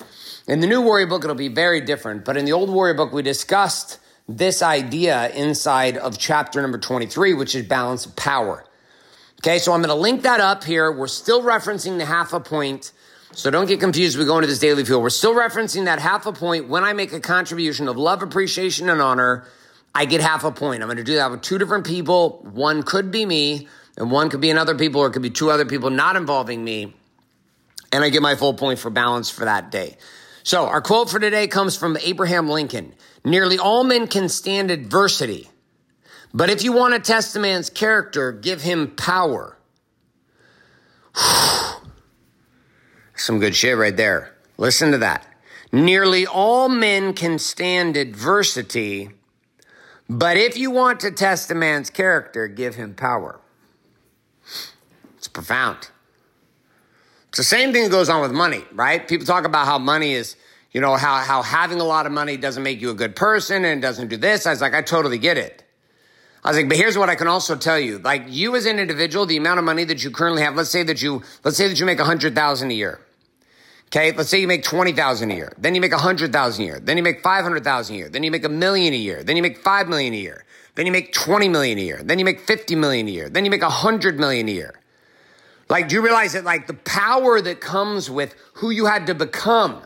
in 0.47 0.61
the 0.61 0.67
new 0.67 0.83
warrior 0.83 1.07
book, 1.07 1.25
it'll 1.25 1.35
be 1.35 1.49
very 1.49 1.81
different. 1.81 2.27
But 2.27 2.37
in 2.37 2.45
the 2.45 2.53
old 2.53 2.69
warrior 2.69 2.93
book, 2.93 3.11
we 3.11 3.23
discussed 3.23 3.99
this 4.29 4.61
idea 4.61 5.31
inside 5.31 5.97
of 5.97 6.19
chapter 6.19 6.61
number 6.61 6.77
23, 6.77 7.33
which 7.33 7.55
is 7.55 7.67
balance 7.67 8.05
of 8.05 8.15
power. 8.17 8.65
Okay, 9.41 9.59
so 9.59 9.73
I'm 9.73 9.81
going 9.81 9.89
to 9.89 10.01
link 10.01 10.23
that 10.23 10.41
up 10.41 10.63
here. 10.63 10.93
We're 10.93 11.07
still 11.07 11.43
referencing 11.43 11.97
the 11.97 12.05
half 12.05 12.35
a 12.35 12.41
point. 12.41 12.93
So 13.33 13.51
don't 13.51 13.67
get 13.67 13.81
confused. 13.81 14.19
We 14.19 14.27
go 14.27 14.37
into 14.37 14.47
this 14.47 14.59
daily 14.59 14.85
fuel. 14.85 15.01
We're 15.01 15.09
still 15.09 15.35
referencing 15.35 15.87
that 15.87 16.01
half 16.01 16.27
a 16.27 16.33
point. 16.33 16.69
When 16.69 16.85
I 16.85 16.93
make 16.93 17.15
a 17.15 17.21
contribution 17.21 17.89
of 17.89 17.97
love, 17.97 18.23
appreciation, 18.23 18.91
and 18.91 19.01
honor, 19.01 19.47
I 19.95 20.05
get 20.05 20.21
half 20.21 20.45
a 20.45 20.53
point. 20.53 20.83
I'm 20.83 20.89
going 20.89 20.99
to 20.99 21.05
do 21.05 21.15
that 21.15 21.31
with 21.31 21.41
two 21.41 21.57
different 21.57 21.87
people. 21.87 22.47
One 22.53 22.83
could 22.83 23.11
be 23.11 23.25
me, 23.25 23.69
and 24.01 24.11
one 24.11 24.31
could 24.31 24.41
be 24.41 24.49
another 24.49 24.75
people, 24.75 25.03
or 25.03 25.09
it 25.09 25.13
could 25.13 25.21
be 25.21 25.29
two 25.29 25.51
other 25.51 25.67
people 25.67 25.91
not 25.91 26.17
involving 26.17 26.65
me. 26.65 26.95
And 27.93 28.03
I 28.03 28.09
get 28.09 28.23
my 28.23 28.35
full 28.35 28.55
point 28.55 28.79
for 28.79 28.89
balance 28.89 29.29
for 29.29 29.45
that 29.45 29.71
day. 29.71 29.99
So 30.43 30.65
our 30.65 30.81
quote 30.81 31.11
for 31.11 31.21
today 31.21 31.47
comes 31.47 31.77
from 31.77 31.99
Abraham 31.99 32.49
Lincoln. 32.49 32.95
Nearly 33.27 33.59
all 33.59 33.85
men 33.85 34.07
can 34.07 34.31
stand 34.31 34.71
adversity. 34.71 35.51
But 36.33 36.49
if 36.49 36.65
you 36.65 36.73
want 36.73 36.95
to 36.95 37.01
test 37.01 37.37
a 37.37 37.41
man's 37.41 37.69
character, 37.69 38.33
give 38.33 38.63
him 38.63 38.89
power. 38.89 39.59
Some 43.17 43.39
good 43.39 43.55
shit 43.55 43.77
right 43.77 43.95
there. 43.95 44.35
Listen 44.57 44.93
to 44.93 44.99
that. 44.99 45.27
Nearly 45.73 46.27
all 46.27 46.71
men 46.71 47.13
can 47.13 47.39
stand 47.39 47.99
adversity, 47.99 49.11
but 50.09 50.39
if 50.39 50.57
you 50.57 50.71
want 50.71 51.01
to 51.01 51.11
test 51.11 51.51
a 51.51 51.55
man's 51.55 51.91
character, 51.91 52.49
give 52.49 52.77
him 52.77 52.95
power. 52.95 53.41
It's 55.21 55.29
profound. 55.29 55.91
It's 57.29 57.39
the 57.39 57.45
same 57.45 57.73
thing 57.73 57.85
that 57.85 57.91
goes 57.91 58.09
on 58.09 58.21
with 58.23 58.33
money, 58.33 58.65
right? 58.73 59.07
People 59.07 59.25
talk 59.25 59.45
about 59.45 59.67
how 59.67 59.79
money 59.79 60.15
is 60.15 60.35
you 60.73 60.81
know, 60.81 60.97
how, 60.97 61.17
how 61.17 61.43
having 61.43 61.81
a 61.81 61.85
lot 61.85 62.07
of 62.07 62.13
money 62.13 62.37
doesn't 62.37 62.63
make 62.63 62.81
you 62.81 62.91
a 62.91 62.95
good 62.95 63.17
person 63.17 63.65
and 63.65 63.83
doesn't 63.83 64.09
do 64.09 64.17
this. 64.17 64.47
I 64.47 64.51
was 64.51 64.61
like, 64.61 64.75
I 64.75 64.83
totally 64.83 65.19
get 65.19 65.37
it. 65.37 65.65
I 66.45 66.49
was 66.49 66.57
like, 66.57 66.69
but 66.69 66.79
here's 66.79 66.97
what 66.97 67.11
I 67.11 67.17
can 67.17 67.27
also 67.27 67.57
tell 67.57 67.79
you. 67.79 67.99
Like 67.99 68.25
you 68.29 68.55
as 68.57 68.67
an 68.67 68.79
individual, 68.79 69.27
the 69.27 69.37
amount 69.37 69.59
of 69.59 69.65
money 69.65 69.85
that 69.85 70.03
you 70.03 70.11
currently 70.11 70.43
have, 70.43 70.55
let's 70.55 70.71
say 70.71 70.83
that 70.85 71.03
you, 71.03 71.23
let's 71.45 71.57
say 71.57 71.69
that 71.69 71.79
you 71.79 71.85
make 71.85 71.99
a 71.99 72.05
hundred 72.05 72.35
thousand 72.35 72.71
a 72.71 72.75
year. 72.75 73.01
Okay. 73.87 74.13
Let's 74.13 74.31
say 74.31 74.41
you 74.41 74.47
make 74.47 74.63
20,000 74.63 75.31
a 75.33 75.35
year. 75.35 75.53
Then 75.59 75.75
you 75.75 75.81
make 75.81 75.93
a 75.93 75.99
hundred 75.99 76.33
thousand 76.33 76.63
a 76.63 76.67
year. 76.67 76.81
Then 76.81 76.97
you 76.97 77.03
make 77.03 77.23
500,000 77.23 77.95
a 77.95 77.99
year. 77.99 78.09
Then 78.09 78.23
you 78.23 78.31
make 78.31 78.45
a 78.45 78.49
million 78.49 78.95
a 78.95 78.97
year. 78.97 79.25
Then 79.25 79.37
you 79.37 79.43
make 79.43 79.59
5 79.59 79.89
million 79.89 80.15
a 80.15 80.17
year. 80.17 80.45
Then 80.77 80.87
you 80.87 80.93
make 80.93 81.13
20 81.13 81.49
million 81.49 81.77
a 81.77 81.83
year. 81.83 82.01
Then 82.05 82.21
you 82.21 82.25
make 82.25 82.39
50 82.39 82.77
million 82.77 83.09
a 83.09 83.11
year. 83.11 83.29
Then 83.29 83.45
you 83.45 83.51
make 83.51 83.63
100 83.63 84.21
million 84.21 84.49
a 84.49 84.53
year. 84.53 84.80
Like, 85.71 85.89
do 85.89 85.95
you 85.95 86.03
realize 86.03 86.35
that 86.35 86.45
like 86.45 86.67
the 86.67 86.75
power 86.75 87.41
that 87.41 87.61
comes 87.61 88.11
with 88.11 88.35
who 88.55 88.71
you 88.71 88.87
had 88.87 89.07
to 89.07 89.15
become 89.15 89.81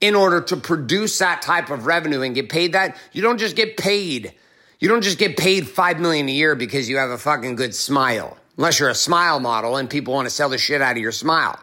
in 0.00 0.14
order 0.14 0.40
to 0.42 0.56
produce 0.56 1.18
that 1.18 1.40
type 1.40 1.70
of 1.70 1.86
revenue 1.86 2.20
and 2.20 2.34
get 2.34 2.50
paid 2.50 2.72
that? 2.72 2.96
You 3.12 3.22
don't 3.22 3.38
just 3.38 3.56
get 3.56 3.78
paid 3.78 4.34
you 4.82 4.88
don't 4.88 5.02
just 5.02 5.18
get 5.18 5.36
paid 5.36 5.68
five 5.68 6.00
million 6.00 6.28
a 6.28 6.32
year 6.32 6.56
because 6.56 6.88
you 6.88 6.96
have 6.96 7.10
a 7.10 7.16
fucking 7.16 7.54
good 7.54 7.72
smile. 7.72 8.36
Unless 8.56 8.80
you're 8.80 8.88
a 8.88 8.96
smile 8.96 9.38
model 9.38 9.76
and 9.76 9.88
people 9.88 10.12
want 10.12 10.26
to 10.26 10.30
sell 10.30 10.48
the 10.48 10.58
shit 10.58 10.82
out 10.82 10.96
of 10.96 10.98
your 10.98 11.12
smile. 11.12 11.56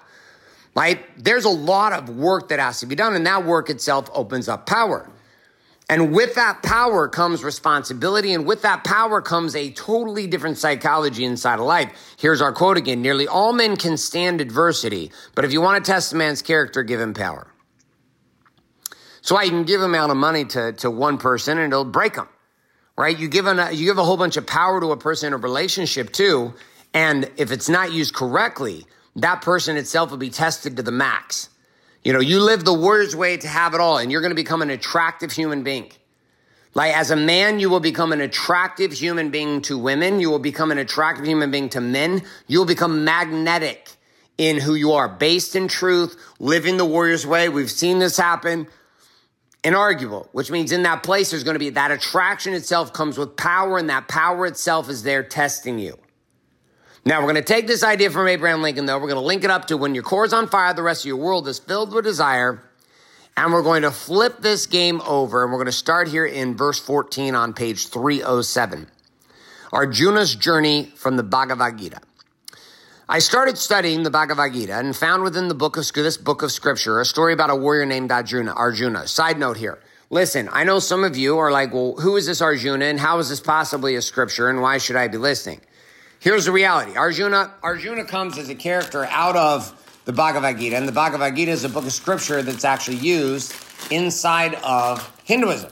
Right? 0.73 1.01
There's 1.21 1.43
a 1.43 1.49
lot 1.49 1.91
of 1.91 2.09
work 2.09 2.47
that 2.47 2.59
has 2.59 2.79
to 2.79 2.85
be 2.85 2.95
done, 2.95 3.15
and 3.15 3.25
that 3.27 3.43
work 3.43 3.69
itself 3.69 4.09
opens 4.13 4.47
up 4.47 4.65
power. 4.65 5.05
And 5.89 6.13
with 6.13 6.35
that 6.35 6.61
power 6.61 7.07
comes 7.07 7.43
responsibility, 7.43 8.31
and 8.31 8.45
with 8.45 8.61
that 8.61 8.83
power 8.83 9.21
comes 9.21 9.55
a 9.55 9.71
totally 9.71 10.27
different 10.27 10.59
psychology 10.59 11.25
inside 11.25 11.55
of 11.55 11.65
life. 11.65 11.91
Here's 12.17 12.41
our 12.41 12.53
quote 12.53 12.77
again 12.77 13.01
Nearly 13.01 13.27
all 13.27 13.53
men 13.53 13.75
can 13.75 13.97
stand 13.97 14.39
adversity, 14.39 15.11
but 15.35 15.45
if 15.45 15.51
you 15.51 15.61
want 15.61 15.83
to 15.83 15.91
test 15.91 16.13
a 16.13 16.15
man's 16.15 16.43
character, 16.43 16.83
give 16.83 16.99
him 16.99 17.13
power. 17.13 17.47
So 19.21 19.35
I 19.35 19.49
can 19.49 19.63
give 19.63 19.81
amount 19.81 20.11
of 20.11 20.17
money 20.17 20.45
to, 20.45 20.73
to 20.73 20.89
one 20.89 21.17
person 21.17 21.57
and 21.57 21.73
it'll 21.73 21.85
break 21.85 22.13
them 22.13 22.29
right? 22.99 23.17
You 23.17 23.29
give, 23.29 23.47
an, 23.47 23.73
you 23.77 23.85
give 23.85 23.97
a 23.97 24.03
whole 24.03 24.17
bunch 24.17 24.35
of 24.35 24.45
power 24.45 24.81
to 24.81 24.91
a 24.91 24.97
person 24.97 25.27
in 25.27 25.33
a 25.33 25.37
relationship 25.37 26.11
too. 26.11 26.53
And 26.93 27.31
if 27.37 27.49
it's 27.49 27.69
not 27.69 27.93
used 27.93 28.13
correctly, 28.13 28.85
that 29.15 29.41
person 29.41 29.77
itself 29.77 30.11
will 30.11 30.17
be 30.17 30.29
tested 30.29 30.75
to 30.75 30.83
the 30.83 30.91
max. 30.91 31.47
You 32.03 32.13
know, 32.13 32.19
you 32.19 32.41
live 32.41 32.63
the 32.63 32.73
warrior's 32.73 33.15
way 33.15 33.37
to 33.37 33.47
have 33.47 33.73
it 33.73 33.81
all, 33.81 33.97
and 33.97 34.11
you're 34.11 34.21
going 34.21 34.31
to 34.31 34.35
become 34.35 34.61
an 34.61 34.69
attractive 34.69 35.31
human 35.31 35.63
being. 35.63 35.91
Like 36.73 36.95
as 36.95 37.11
a 37.11 37.15
man, 37.15 37.59
you 37.59 37.69
will 37.69 37.79
become 37.79 38.11
an 38.13 38.21
attractive 38.21 38.91
human 38.91 39.31
being 39.31 39.61
to 39.63 39.77
women. 39.77 40.19
You 40.19 40.29
will 40.29 40.39
become 40.39 40.71
an 40.71 40.77
attractive 40.77 41.25
human 41.25 41.51
being 41.51 41.69
to 41.69 41.81
men. 41.81 42.21
You 42.47 42.59
will 42.59 42.65
become 42.65 43.03
magnetic 43.03 43.91
in 44.37 44.59
who 44.59 44.75
you 44.75 44.93
are, 44.93 45.09
based 45.09 45.55
in 45.55 45.67
truth, 45.67 46.17
living 46.39 46.77
the 46.77 46.85
warrior's 46.85 47.27
way. 47.27 47.49
We've 47.49 47.69
seen 47.69 47.99
this 47.99 48.15
happen 48.15 48.67
inarguable, 49.63 50.29
which 50.31 50.49
means 50.49 50.71
in 50.71 50.83
that 50.83 51.03
place, 51.03 51.31
there's 51.31 51.43
going 51.43 51.55
to 51.55 51.59
be 51.59 51.71
that 51.71 51.91
attraction 51.91 52.53
itself 52.53 52.93
comes 52.93 53.17
with 53.17 53.35
power, 53.35 53.77
and 53.77 53.89
that 53.89 54.07
power 54.07 54.45
itself 54.45 54.89
is 54.89 55.03
there 55.03 55.23
testing 55.23 55.79
you. 55.79 55.97
Now, 57.05 57.19
we're 57.19 57.31
going 57.31 57.35
to 57.35 57.41
take 57.41 57.65
this 57.65 57.83
idea 57.83 58.09
from 58.09 58.27
Abraham 58.27 58.61
Lincoln, 58.61 58.85
though. 58.85 58.97
We're 58.97 59.07
going 59.07 59.21
to 59.21 59.25
link 59.25 59.43
it 59.43 59.49
up 59.49 59.65
to 59.67 59.77
when 59.77 59.95
your 59.95 60.03
core 60.03 60.25
is 60.25 60.33
on 60.33 60.47
fire, 60.47 60.73
the 60.73 60.83
rest 60.83 61.03
of 61.03 61.07
your 61.07 61.17
world 61.17 61.47
is 61.47 61.57
filled 61.57 61.93
with 61.93 62.03
desire. 62.03 62.61
And 63.37 63.53
we're 63.53 63.63
going 63.63 63.83
to 63.83 63.91
flip 63.91 64.41
this 64.41 64.65
game 64.65 65.01
over, 65.01 65.43
and 65.43 65.51
we're 65.51 65.59
going 65.59 65.67
to 65.67 65.71
start 65.71 66.09
here 66.09 66.25
in 66.25 66.57
verse 66.57 66.79
14 66.79 67.35
on 67.35 67.53
page 67.53 67.87
307. 67.87 68.87
Arjuna's 69.71 70.35
journey 70.35 70.91
from 70.95 71.15
the 71.15 71.23
Bhagavad 71.23 71.77
Gita. 71.77 72.01
I 73.07 73.19
started 73.19 73.57
studying 73.57 74.03
the 74.03 74.11
Bhagavad 74.11 74.53
Gita 74.53 74.77
and 74.77 74.95
found 74.95 75.23
within 75.23 75.47
the 75.47 75.55
book 75.55 75.77
of 75.77 75.91
this 75.93 76.17
book 76.17 76.43
of 76.43 76.51
scripture 76.51 76.99
a 76.99 77.05
story 77.05 77.33
about 77.33 77.49
a 77.49 77.55
warrior 77.55 77.85
named 77.85 78.11
Arjuna. 78.11 78.51
Arjuna. 78.53 79.07
Side 79.07 79.39
note 79.39 79.57
here. 79.57 79.79
Listen, 80.11 80.49
I 80.51 80.63
know 80.63 80.79
some 80.79 81.03
of 81.03 81.15
you 81.15 81.37
are 81.37 81.51
like, 81.51 81.73
well, 81.73 81.95
who 81.99 82.17
is 82.17 82.25
this 82.25 82.41
Arjuna 82.41 82.85
and 82.85 82.99
how 82.99 83.19
is 83.19 83.29
this 83.29 83.39
possibly 83.39 83.95
a 83.95 84.01
scripture 84.01 84.49
and 84.49 84.61
why 84.61 84.79
should 84.79 84.95
I 84.95 85.07
be 85.07 85.17
listening? 85.17 85.61
Here's 86.21 86.45
the 86.45 86.51
reality. 86.51 86.97
Arjuna, 86.97 87.53
Arjuna 87.63 88.03
comes 88.03 88.37
as 88.37 88.49
a 88.49 88.55
character 88.55 89.05
out 89.05 89.37
of 89.37 89.73
the 90.03 90.11
Bhagavad 90.11 90.59
Gita, 90.59 90.75
and 90.75 90.85
the 90.85 90.91
Bhagavad 90.91 91.33
Gita 91.33 91.51
is 91.51 91.63
a 91.63 91.69
book 91.69 91.85
of 91.85 91.93
scripture 91.93 92.41
that's 92.41 92.65
actually 92.65 92.97
used 92.97 93.55
inside 93.89 94.55
of 94.55 95.17
Hinduism. 95.23 95.71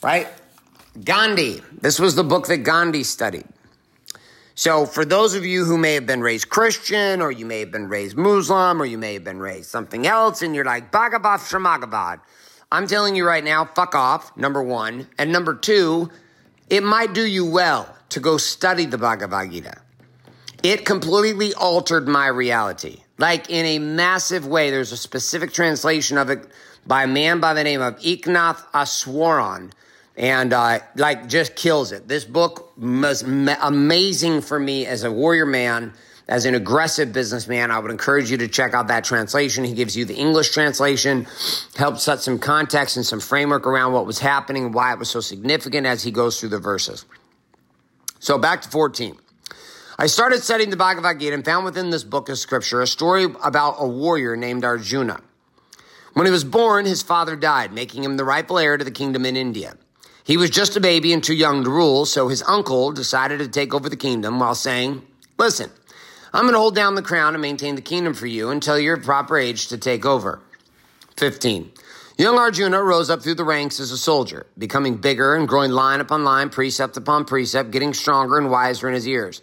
Right? 0.00 0.28
Gandhi. 1.02 1.60
This 1.80 1.98
was 1.98 2.14
the 2.14 2.22
book 2.22 2.46
that 2.46 2.58
Gandhi 2.58 3.02
studied. 3.02 3.44
So, 4.54 4.86
for 4.86 5.04
those 5.04 5.34
of 5.34 5.44
you 5.44 5.64
who 5.64 5.76
may 5.76 5.94
have 5.94 6.06
been 6.06 6.20
raised 6.20 6.48
Christian, 6.48 7.20
or 7.20 7.32
you 7.32 7.44
may 7.44 7.58
have 7.60 7.72
been 7.72 7.88
raised 7.88 8.16
Muslim, 8.16 8.80
or 8.80 8.84
you 8.84 8.98
may 8.98 9.14
have 9.14 9.24
been 9.24 9.40
raised 9.40 9.70
something 9.70 10.06
else, 10.06 10.42
and 10.42 10.54
you're 10.54 10.64
like, 10.64 10.92
Bhagavad 10.92 11.40
Shramagavad, 11.40 12.20
I'm 12.70 12.86
telling 12.86 13.16
you 13.16 13.26
right 13.26 13.42
now, 13.42 13.64
fuck 13.64 13.96
off, 13.96 14.36
number 14.36 14.62
one. 14.62 15.08
And 15.18 15.32
number 15.32 15.54
two, 15.56 16.10
it 16.70 16.84
might 16.84 17.12
do 17.12 17.26
you 17.26 17.44
well 17.44 17.92
to 18.12 18.20
go 18.20 18.36
study 18.36 18.86
the 18.86 18.98
Bhagavad 18.98 19.50
Gita. 19.50 19.80
It 20.62 20.84
completely 20.84 21.54
altered 21.54 22.06
my 22.06 22.28
reality. 22.28 23.02
Like 23.18 23.50
in 23.50 23.66
a 23.66 23.78
massive 23.78 24.46
way, 24.46 24.70
there's 24.70 24.92
a 24.92 24.96
specific 24.96 25.52
translation 25.52 26.18
of 26.18 26.30
it 26.30 26.46
by 26.86 27.04
a 27.04 27.06
man 27.06 27.40
by 27.40 27.54
the 27.54 27.64
name 27.64 27.80
of 27.80 27.98
Eknath 27.98 28.64
Easwaran 28.72 29.72
and 30.16 30.52
uh, 30.52 30.80
like 30.96 31.28
just 31.28 31.56
kills 31.56 31.92
it. 31.92 32.06
This 32.06 32.24
book 32.24 32.72
was 32.76 33.22
amazing 33.22 34.42
for 34.42 34.58
me 34.58 34.86
as 34.86 35.04
a 35.04 35.10
warrior 35.10 35.46
man, 35.46 35.92
as 36.28 36.44
an 36.44 36.54
aggressive 36.54 37.12
businessman. 37.12 37.70
I 37.70 37.78
would 37.78 37.90
encourage 37.90 38.30
you 38.30 38.36
to 38.38 38.48
check 38.48 38.74
out 38.74 38.88
that 38.88 39.04
translation. 39.04 39.64
He 39.64 39.74
gives 39.74 39.96
you 39.96 40.04
the 40.04 40.14
English 40.14 40.50
translation, 40.50 41.26
helps 41.76 42.02
set 42.02 42.20
some 42.20 42.38
context 42.38 42.96
and 42.96 43.06
some 43.06 43.20
framework 43.20 43.66
around 43.66 43.92
what 43.92 44.06
was 44.06 44.18
happening, 44.18 44.72
why 44.72 44.92
it 44.92 44.98
was 44.98 45.10
so 45.10 45.20
significant 45.20 45.86
as 45.86 46.02
he 46.02 46.10
goes 46.10 46.38
through 46.38 46.50
the 46.50 46.58
verses. 46.58 47.04
So 48.22 48.38
back 48.38 48.62
to 48.62 48.68
14. 48.68 49.16
I 49.98 50.06
started 50.06 50.44
studying 50.44 50.70
the 50.70 50.76
Bhagavad 50.76 51.18
Gita 51.18 51.34
and 51.34 51.44
found 51.44 51.64
within 51.64 51.90
this 51.90 52.04
book 52.04 52.28
of 52.28 52.38
scripture 52.38 52.80
a 52.80 52.86
story 52.86 53.24
about 53.24 53.74
a 53.78 53.88
warrior 53.88 54.36
named 54.36 54.64
Arjuna. 54.64 55.20
When 56.12 56.26
he 56.26 56.30
was 56.30 56.44
born, 56.44 56.86
his 56.86 57.02
father 57.02 57.34
died, 57.34 57.72
making 57.72 58.04
him 58.04 58.16
the 58.16 58.24
rightful 58.24 58.60
heir 58.60 58.76
to 58.76 58.84
the 58.84 58.92
kingdom 58.92 59.26
in 59.26 59.36
India. 59.36 59.76
He 60.22 60.36
was 60.36 60.50
just 60.50 60.76
a 60.76 60.80
baby 60.80 61.12
and 61.12 61.22
too 61.22 61.34
young 61.34 61.64
to 61.64 61.70
rule, 61.70 62.06
so 62.06 62.28
his 62.28 62.44
uncle 62.44 62.92
decided 62.92 63.40
to 63.40 63.48
take 63.48 63.74
over 63.74 63.88
the 63.88 63.96
kingdom 63.96 64.38
while 64.38 64.54
saying, 64.54 65.02
Listen, 65.36 65.72
I'm 66.32 66.42
going 66.42 66.52
to 66.52 66.60
hold 66.60 66.76
down 66.76 66.94
the 66.94 67.02
crown 67.02 67.34
and 67.34 67.42
maintain 67.42 67.74
the 67.74 67.82
kingdom 67.82 68.14
for 68.14 68.28
you 68.28 68.50
until 68.50 68.78
you're 68.78 68.98
proper 68.98 69.36
age 69.36 69.66
to 69.66 69.78
take 69.78 70.06
over. 70.06 70.40
15. 71.16 71.72
Young 72.18 72.36
Arjuna 72.38 72.82
rose 72.82 73.08
up 73.08 73.22
through 73.22 73.36
the 73.36 73.44
ranks 73.44 73.80
as 73.80 73.90
a 73.90 73.96
soldier, 73.96 74.46
becoming 74.58 74.96
bigger 74.96 75.34
and 75.34 75.48
growing 75.48 75.70
line 75.70 76.00
upon 76.00 76.24
line, 76.24 76.50
precept 76.50 76.96
upon 76.96 77.24
precept, 77.24 77.70
getting 77.70 77.94
stronger 77.94 78.36
and 78.36 78.50
wiser 78.50 78.86
in 78.88 78.94
his 78.94 79.06
years. 79.06 79.42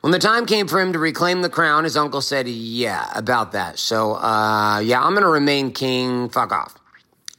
When 0.00 0.12
the 0.12 0.18
time 0.18 0.46
came 0.46 0.68
for 0.68 0.80
him 0.80 0.92
to 0.92 0.98
reclaim 0.98 1.42
the 1.42 1.48
crown, 1.48 1.84
his 1.84 1.96
uncle 1.96 2.20
said, 2.20 2.48
Yeah, 2.48 3.10
about 3.14 3.52
that. 3.52 3.78
So, 3.78 4.14
uh, 4.14 4.80
yeah, 4.80 5.02
I'm 5.02 5.12
going 5.12 5.22
to 5.22 5.28
remain 5.28 5.72
king. 5.72 6.28
Fuck 6.28 6.52
off. 6.52 6.74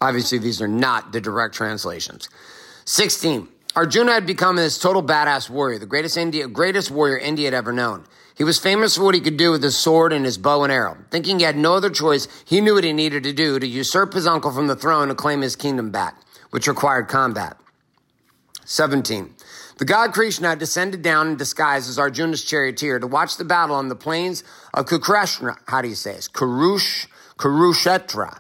Obviously, 0.02 0.38
these 0.38 0.62
are 0.62 0.68
not 0.68 1.12
the 1.12 1.22
direct 1.22 1.54
translations. 1.56 2.30
16. 2.86 3.48
Arjuna 3.76 4.14
had 4.14 4.26
become 4.26 4.56
this 4.56 4.78
total 4.78 5.04
badass 5.04 5.50
warrior, 5.50 5.78
the 5.78 5.86
greatest 5.86 6.18
India, 6.18 6.48
greatest 6.48 6.90
warrior 6.90 7.18
India 7.18 7.46
had 7.46 7.54
ever 7.54 7.72
known. 7.72 8.06
He 8.40 8.46
was 8.46 8.58
famous 8.58 8.96
for 8.96 9.04
what 9.04 9.16
he 9.16 9.20
could 9.20 9.36
do 9.36 9.52
with 9.52 9.62
his 9.62 9.78
sword 9.78 10.14
and 10.14 10.24
his 10.24 10.38
bow 10.38 10.64
and 10.64 10.72
arrow. 10.72 10.96
Thinking 11.12 11.40
he 11.40 11.46
had 11.46 11.58
no 11.58 11.74
other 11.74 11.90
choice, 11.90 12.26
he 12.46 12.62
knew 12.62 12.76
what 12.76 12.86
he 12.86 12.94
needed 12.94 13.24
to 13.24 13.34
do 13.34 13.60
to 13.60 13.68
usurp 13.68 14.14
his 14.14 14.26
uncle 14.26 14.54
from 14.54 14.68
the 14.68 14.78
throne 14.78 15.10
and 15.10 15.18
claim 15.18 15.42
his 15.42 15.58
kingdom 15.58 15.92
back, 15.92 16.16
which 16.50 16.66
required 16.66 17.10
combat. 17.10 17.58
17. 18.64 19.36
The 19.78 19.84
god 19.84 20.14
Krishna 20.14 20.56
descended 20.56 21.02
down 21.02 21.28
in 21.28 21.36
disguise 21.36 21.90
as 21.90 22.00
Arjuna's 22.00 22.42
charioteer 22.42 22.98
to 23.00 23.08
watch 23.08 23.36
the 23.36 23.44
battle 23.44 23.76
on 23.76 23.90
the 23.90 23.96
plains 23.96 24.46
of 24.74 24.86
Kurukshetra. 24.86 25.58
How 25.68 25.82
do 25.82 25.90
you 25.90 25.96
say 25.96 26.14
it? 26.14 26.30
Kurush, 26.32 27.08
Kurushetra. 27.38 28.40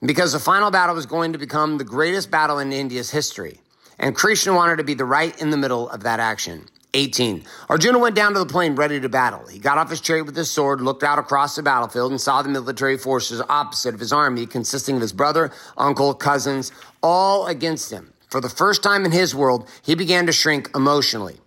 Because 0.00 0.34
the 0.34 0.38
final 0.38 0.70
battle 0.70 0.94
was 0.94 1.06
going 1.06 1.32
to 1.32 1.38
become 1.38 1.78
the 1.78 1.84
greatest 1.84 2.30
battle 2.30 2.60
in 2.60 2.72
India's 2.72 3.10
history. 3.10 3.60
And 3.98 4.14
Krishna 4.14 4.54
wanted 4.54 4.76
to 4.76 4.84
be 4.84 4.94
the 4.94 5.04
right 5.04 5.36
in 5.42 5.50
the 5.50 5.56
middle 5.56 5.90
of 5.90 6.04
that 6.04 6.20
action. 6.20 6.68
18. 6.94 7.44
Arjuna 7.68 7.98
went 7.98 8.14
down 8.14 8.34
to 8.34 8.38
the 8.38 8.46
plain 8.46 8.74
ready 8.74 9.00
to 9.00 9.08
battle. 9.08 9.46
He 9.46 9.58
got 9.58 9.78
off 9.78 9.88
his 9.88 10.00
chariot 10.00 10.24
with 10.24 10.36
his 10.36 10.50
sword, 10.50 10.80
looked 10.80 11.02
out 11.02 11.18
across 11.18 11.56
the 11.56 11.62
battlefield, 11.62 12.10
and 12.10 12.20
saw 12.20 12.42
the 12.42 12.50
military 12.50 12.98
forces 12.98 13.40
opposite 13.48 13.94
of 13.94 14.00
his 14.00 14.12
army, 14.12 14.44
consisting 14.46 14.96
of 14.96 15.02
his 15.02 15.12
brother, 15.12 15.50
uncle, 15.78 16.12
cousins, 16.12 16.70
all 17.02 17.46
against 17.46 17.90
him. 17.90 18.12
For 18.30 18.40
the 18.40 18.48
first 18.48 18.82
time 18.82 19.04
in 19.04 19.12
his 19.12 19.34
world, 19.34 19.68
he 19.82 19.94
began 19.94 20.26
to 20.26 20.32
shrink 20.32 20.70
emotionally. 20.74 21.38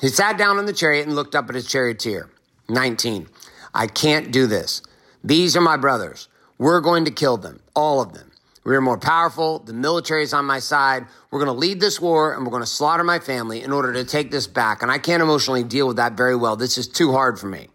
He 0.00 0.08
sat 0.08 0.38
down 0.38 0.58
in 0.58 0.66
the 0.66 0.72
chariot 0.72 1.06
and 1.06 1.14
looked 1.14 1.34
up 1.34 1.48
at 1.48 1.54
his 1.54 1.66
charioteer. 1.66 2.30
19. 2.68 3.28
I 3.74 3.86
can't 3.86 4.32
do 4.32 4.46
this. 4.46 4.82
These 5.22 5.56
are 5.56 5.60
my 5.60 5.76
brothers. 5.76 6.28
We're 6.58 6.80
going 6.80 7.04
to 7.06 7.10
kill 7.10 7.36
them, 7.36 7.60
all 7.74 8.00
of 8.00 8.14
them. 8.14 8.30
We 8.64 8.74
are 8.74 8.80
more 8.80 8.96
powerful. 8.96 9.58
The 9.58 9.74
military 9.74 10.22
is 10.22 10.32
on 10.32 10.46
my 10.46 10.58
side. 10.58 11.06
We're 11.30 11.38
going 11.38 11.54
to 11.54 11.60
lead 11.60 11.80
this 11.80 12.00
war 12.00 12.32
and 12.32 12.44
we're 12.44 12.50
going 12.50 12.62
to 12.62 12.66
slaughter 12.66 13.04
my 13.04 13.18
family 13.18 13.62
in 13.62 13.72
order 13.72 13.92
to 13.92 14.04
take 14.04 14.30
this 14.30 14.46
back. 14.46 14.82
And 14.82 14.90
I 14.90 14.96
can't 14.96 15.22
emotionally 15.22 15.62
deal 15.62 15.86
with 15.86 15.96
that 15.96 16.14
very 16.14 16.34
well. 16.34 16.56
This 16.56 16.78
is 16.78 16.88
too 16.88 17.12
hard 17.12 17.38
for 17.38 17.46
me. 17.46 17.68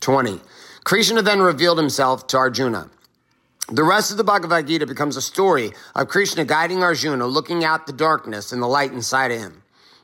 20. 0.00 0.40
Krishna 0.84 1.22
then 1.22 1.40
revealed 1.40 1.78
himself 1.78 2.28
to 2.28 2.36
Arjuna. 2.36 2.88
The 3.68 3.84
rest 3.84 4.10
of 4.10 4.16
the 4.16 4.24
Bhagavad 4.24 4.66
Gita 4.66 4.86
becomes 4.86 5.16
a 5.16 5.22
story 5.22 5.72
of 5.94 6.08
Krishna 6.08 6.44
guiding 6.44 6.82
Arjuna, 6.82 7.26
looking 7.26 7.64
out 7.64 7.86
the 7.86 7.92
darkness 7.92 8.52
and 8.52 8.62
the 8.62 8.66
light 8.66 8.92
inside 8.92 9.32
of 9.32 9.40
him. 9.40 9.62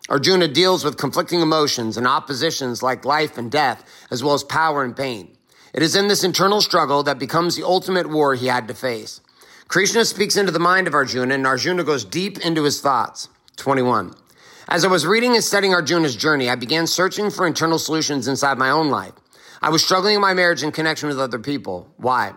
Arjuna 0.09 0.49
deals 0.49 0.85
with 0.85 0.97
conflicting 0.97 1.41
emotions 1.41 1.97
and 1.97 2.07
oppositions 2.07 2.83
like 2.83 3.05
life 3.05 3.37
and 3.37 3.53
death, 3.53 3.85
as 4.11 4.25
well 4.25 4.35
as 4.35 4.43
power 4.43 4.83
and 4.83 4.97
pain. 4.97 5.37
It 5.75 5.83
is 5.83 5.95
in 5.95 6.09
this 6.09 6.25
internal 6.25 6.61
struggle 6.61 7.03
that 7.03 7.19
becomes 7.19 7.57
the 7.57 7.67
ultimate 7.67 8.09
war 8.09 8.35
he 8.35 8.47
had 8.47 8.69
to 8.69 8.75
face. 8.75 9.21
Krishna 9.69 10.07
speaks 10.07 10.39
into 10.39 10.51
the 10.51 10.59
mind 10.59 10.87
of 10.87 10.95
Arjuna, 10.95 11.35
and 11.35 11.47
Arjuna 11.47 11.85
goes 11.85 12.03
deep 12.03 12.39
into 12.39 12.65
his 12.65 12.81
thoughts. 12.81 13.29
21. 13.57 14.15
As 14.67 14.83
I 14.83 14.89
was 14.89 15.05
reading 15.05 15.35
and 15.35 15.45
studying 15.45 15.75
Arjuna's 15.75 16.17
journey, 16.17 16.49
I 16.49 16.55
began 16.55 16.87
searching 16.87 17.31
for 17.31 17.47
internal 17.47 17.79
solutions 17.79 18.29
inside 18.29 18.57
my 18.57 18.71
own 18.71 18.89
life. 18.89 19.13
I 19.61 19.69
was 19.69 19.85
struggling 19.85 20.15
in 20.15 20.23
my 20.23 20.33
marriage 20.33 20.63
and 20.63 20.73
connection 20.73 21.11
with 21.11 21.21
other 21.21 21.39
people. 21.39 21.87
Why? 21.99 22.33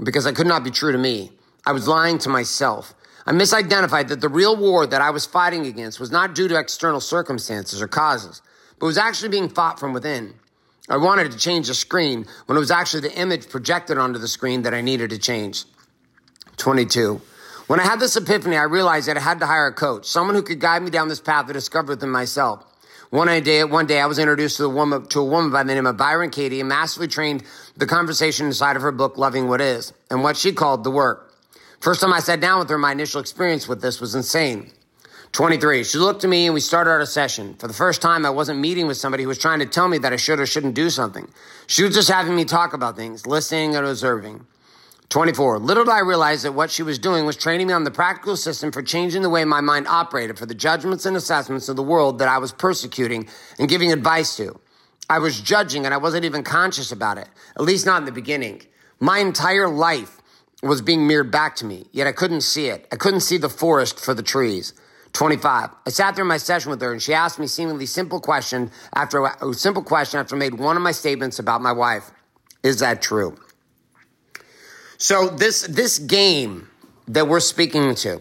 Because 0.00 0.24
I 0.24 0.30
could 0.30 0.46
not 0.46 0.62
be 0.62 0.70
true 0.70 0.92
to 0.92 0.98
me. 0.98 1.32
I 1.66 1.72
was 1.72 1.88
lying 1.88 2.16
to 2.18 2.28
myself. 2.28 2.94
I 3.26 3.32
misidentified 3.32 4.06
that 4.08 4.20
the 4.20 4.28
real 4.28 4.56
war 4.56 4.86
that 4.86 5.02
I 5.02 5.10
was 5.10 5.26
fighting 5.26 5.66
against 5.66 5.98
was 5.98 6.12
not 6.12 6.36
due 6.36 6.46
to 6.46 6.56
external 6.56 7.00
circumstances 7.00 7.82
or 7.82 7.88
causes, 7.88 8.40
but 8.78 8.86
was 8.86 8.98
actually 8.98 9.30
being 9.30 9.48
fought 9.48 9.80
from 9.80 9.92
within. 9.92 10.34
I 10.88 10.96
wanted 10.98 11.32
to 11.32 11.38
change 11.38 11.66
the 11.66 11.74
screen 11.74 12.24
when 12.46 12.56
it 12.56 12.60
was 12.60 12.70
actually 12.70 13.00
the 13.00 13.18
image 13.18 13.48
projected 13.48 13.98
onto 13.98 14.20
the 14.20 14.28
screen 14.28 14.62
that 14.62 14.74
I 14.74 14.80
needed 14.80 15.10
to 15.10 15.18
change. 15.18 15.64
22. 16.58 17.20
When 17.68 17.80
I 17.80 17.84
had 17.84 18.00
this 18.00 18.16
epiphany, 18.16 18.56
I 18.56 18.64
realized 18.64 19.08
that 19.08 19.16
I 19.16 19.20
had 19.20 19.40
to 19.40 19.46
hire 19.46 19.66
a 19.66 19.72
coach, 19.72 20.06
someone 20.06 20.34
who 20.34 20.42
could 20.42 20.60
guide 20.60 20.82
me 20.82 20.90
down 20.90 21.08
this 21.08 21.20
path 21.20 21.46
to 21.46 21.52
discover 21.52 21.92
within 21.92 22.10
myself. 22.10 22.64
One 23.10 23.28
day, 23.42 23.64
one 23.64 23.86
day 23.86 24.00
I 24.00 24.06
was 24.06 24.18
introduced 24.18 24.58
to 24.58 24.64
a 24.64 24.68
woman, 24.68 25.06
to 25.06 25.20
a 25.20 25.24
woman 25.24 25.50
by 25.50 25.62
the 25.62 25.74
name 25.74 25.86
of 25.86 25.96
Byron 25.96 26.30
Katie 26.30 26.60
and 26.60 26.68
massively 26.68 27.08
trained 27.08 27.42
the 27.76 27.86
conversation 27.86 28.46
inside 28.46 28.76
of 28.76 28.82
her 28.82 28.92
book, 28.92 29.16
Loving 29.16 29.48
What 29.48 29.62
Is, 29.62 29.94
and 30.10 30.22
what 30.22 30.36
she 30.36 30.52
called 30.52 30.84
the 30.84 30.90
work. 30.90 31.34
First 31.80 32.00
time 32.00 32.12
I 32.12 32.20
sat 32.20 32.40
down 32.40 32.58
with 32.58 32.68
her, 32.68 32.76
my 32.76 32.92
initial 32.92 33.20
experience 33.20 33.66
with 33.66 33.80
this 33.80 34.00
was 34.00 34.14
insane. 34.14 34.70
23. 35.32 35.84
She 35.84 35.98
looked 35.98 36.24
at 36.24 36.30
me 36.30 36.46
and 36.46 36.54
we 36.54 36.60
started 36.60 36.90
our 36.90 37.06
session. 37.06 37.54
For 37.54 37.68
the 37.68 37.74
first 37.74 38.02
time, 38.02 38.26
I 38.26 38.30
wasn't 38.30 38.60
meeting 38.60 38.86
with 38.86 38.96
somebody 38.96 39.22
who 39.22 39.28
was 39.28 39.38
trying 39.38 39.60
to 39.60 39.66
tell 39.66 39.88
me 39.88 39.98
that 39.98 40.12
I 40.12 40.16
should 40.16 40.40
or 40.40 40.46
shouldn't 40.46 40.74
do 40.74 40.90
something. 40.90 41.28
She 41.66 41.84
was 41.84 41.94
just 41.94 42.10
having 42.10 42.34
me 42.34 42.44
talk 42.44 42.72
about 42.72 42.96
things, 42.96 43.26
listening 43.26 43.76
and 43.76 43.86
observing. 43.86 44.46
24. 45.10 45.60
Little 45.60 45.84
did 45.84 45.90
I 45.90 46.00
realize 46.00 46.42
that 46.42 46.52
what 46.52 46.70
she 46.70 46.82
was 46.82 46.98
doing 46.98 47.24
was 47.24 47.36
training 47.36 47.68
me 47.68 47.72
on 47.72 47.84
the 47.84 47.90
practical 47.90 48.36
system 48.36 48.70
for 48.70 48.82
changing 48.82 49.22
the 49.22 49.30
way 49.30 49.42
my 49.44 49.62
mind 49.62 49.88
operated 49.88 50.38
for 50.38 50.44
the 50.44 50.54
judgments 50.54 51.06
and 51.06 51.16
assessments 51.16 51.68
of 51.70 51.76
the 51.76 51.82
world 51.82 52.18
that 52.18 52.28
I 52.28 52.36
was 52.36 52.52
persecuting 52.52 53.26
and 53.58 53.70
giving 53.70 53.90
advice 53.90 54.36
to. 54.36 54.60
I 55.08 55.18
was 55.18 55.40
judging 55.40 55.86
and 55.86 55.94
I 55.94 55.98
wasn't 55.98 56.26
even 56.26 56.42
conscious 56.42 56.92
about 56.92 57.16
it, 57.16 57.28
at 57.56 57.62
least 57.62 57.86
not 57.86 58.02
in 58.02 58.04
the 58.04 58.12
beginning. 58.12 58.62
My 59.00 59.18
entire 59.18 59.68
life 59.68 60.20
was 60.62 60.82
being 60.82 61.06
mirrored 61.06 61.30
back 61.30 61.56
to 61.56 61.64
me, 61.64 61.86
yet 61.90 62.06
I 62.06 62.12
couldn't 62.12 62.42
see 62.42 62.66
it. 62.66 62.86
I 62.92 62.96
couldn't 62.96 63.20
see 63.20 63.38
the 63.38 63.48
forest 63.48 63.98
for 63.98 64.12
the 64.12 64.22
trees. 64.22 64.74
25. 65.14 65.70
I 65.86 65.90
sat 65.90 66.18
in 66.18 66.26
my 66.26 66.36
session 66.36 66.70
with 66.70 66.82
her 66.82 66.92
and 66.92 67.00
she 67.00 67.14
asked 67.14 67.38
me 67.38 67.46
seemingly 67.46 67.86
simple 67.86 68.20
question 68.20 68.70
after 68.94 69.24
a 69.24 69.54
simple 69.54 69.82
question 69.82 70.20
after 70.20 70.36
I 70.36 70.38
made 70.38 70.58
one 70.58 70.76
of 70.76 70.82
my 70.82 70.92
statements 70.92 71.38
about 71.38 71.62
my 71.62 71.72
wife. 71.72 72.10
Is 72.62 72.80
that 72.80 73.00
true? 73.00 73.38
So 74.98 75.28
this 75.28 75.62
this 75.62 75.98
game 75.98 76.68
that 77.06 77.28
we're 77.28 77.40
speaking 77.40 77.94
to, 77.94 78.20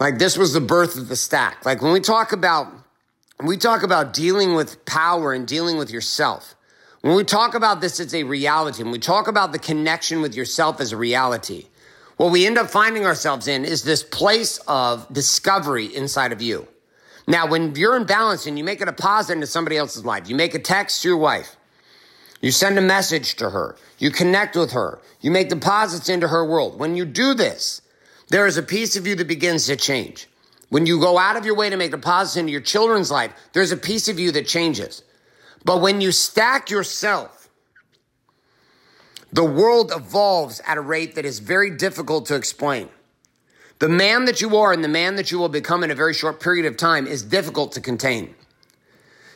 like 0.00 0.18
this 0.18 0.36
was 0.36 0.54
the 0.54 0.60
birth 0.60 0.96
of 0.96 1.08
the 1.08 1.16
stack. 1.16 1.64
Like 1.64 1.82
when 1.82 1.92
we 1.92 2.00
talk 2.00 2.32
about 2.32 2.72
when 3.36 3.48
we 3.48 3.58
talk 3.58 3.82
about 3.82 4.14
dealing 4.14 4.54
with 4.54 4.84
power 4.86 5.34
and 5.34 5.46
dealing 5.46 5.76
with 5.76 5.90
yourself, 5.90 6.54
when 7.02 7.16
we 7.16 7.24
talk 7.24 7.54
about 7.54 7.82
this 7.82 8.00
as 8.00 8.14
a 8.14 8.24
reality, 8.24 8.82
when 8.82 8.92
we 8.92 8.98
talk 8.98 9.28
about 9.28 9.52
the 9.52 9.58
connection 9.58 10.22
with 10.22 10.34
yourself 10.34 10.80
as 10.80 10.92
a 10.92 10.96
reality, 10.96 11.66
what 12.16 12.32
we 12.32 12.46
end 12.46 12.56
up 12.56 12.70
finding 12.70 13.04
ourselves 13.04 13.46
in 13.46 13.66
is 13.66 13.82
this 13.82 14.02
place 14.02 14.58
of 14.66 15.12
discovery 15.12 15.94
inside 15.94 16.32
of 16.32 16.40
you. 16.40 16.66
Now, 17.26 17.46
when 17.46 17.74
you're 17.74 17.96
in 17.96 18.04
balance 18.04 18.46
and 18.46 18.56
you 18.56 18.64
make 18.64 18.80
a 18.80 18.86
deposit 18.86 19.34
into 19.34 19.46
somebody 19.46 19.76
else's 19.76 20.04
life, 20.04 20.30
you 20.30 20.34
make 20.34 20.54
a 20.54 20.58
text 20.58 21.02
to 21.02 21.08
your 21.08 21.16
wife, 21.18 21.56
you 22.44 22.50
send 22.50 22.76
a 22.76 22.82
message 22.82 23.36
to 23.36 23.48
her, 23.48 23.74
you 23.98 24.10
connect 24.10 24.54
with 24.54 24.72
her, 24.72 25.00
you 25.22 25.30
make 25.30 25.48
deposits 25.48 26.10
into 26.10 26.28
her 26.28 26.44
world. 26.44 26.78
When 26.78 26.94
you 26.94 27.06
do 27.06 27.32
this, 27.32 27.80
there 28.28 28.46
is 28.46 28.58
a 28.58 28.62
piece 28.62 28.96
of 28.96 29.06
you 29.06 29.14
that 29.14 29.26
begins 29.26 29.64
to 29.64 29.76
change. 29.76 30.28
When 30.68 30.84
you 30.84 31.00
go 31.00 31.16
out 31.16 31.38
of 31.38 31.46
your 31.46 31.56
way 31.56 31.70
to 31.70 31.78
make 31.78 31.92
deposits 31.92 32.36
into 32.36 32.52
your 32.52 32.60
children's 32.60 33.10
life, 33.10 33.32
there's 33.54 33.72
a 33.72 33.78
piece 33.78 34.08
of 34.08 34.18
you 34.18 34.30
that 34.32 34.46
changes. 34.46 35.02
But 35.64 35.80
when 35.80 36.02
you 36.02 36.12
stack 36.12 36.68
yourself, 36.68 37.48
the 39.32 39.42
world 39.42 39.90
evolves 39.96 40.60
at 40.66 40.76
a 40.76 40.82
rate 40.82 41.14
that 41.14 41.24
is 41.24 41.38
very 41.38 41.70
difficult 41.70 42.26
to 42.26 42.34
explain. 42.34 42.90
The 43.78 43.88
man 43.88 44.26
that 44.26 44.42
you 44.42 44.58
are 44.58 44.70
and 44.70 44.84
the 44.84 44.88
man 44.88 45.16
that 45.16 45.30
you 45.30 45.38
will 45.38 45.48
become 45.48 45.82
in 45.82 45.90
a 45.90 45.94
very 45.94 46.12
short 46.12 46.40
period 46.40 46.66
of 46.66 46.76
time 46.76 47.06
is 47.06 47.22
difficult 47.22 47.72
to 47.72 47.80
contain. 47.80 48.34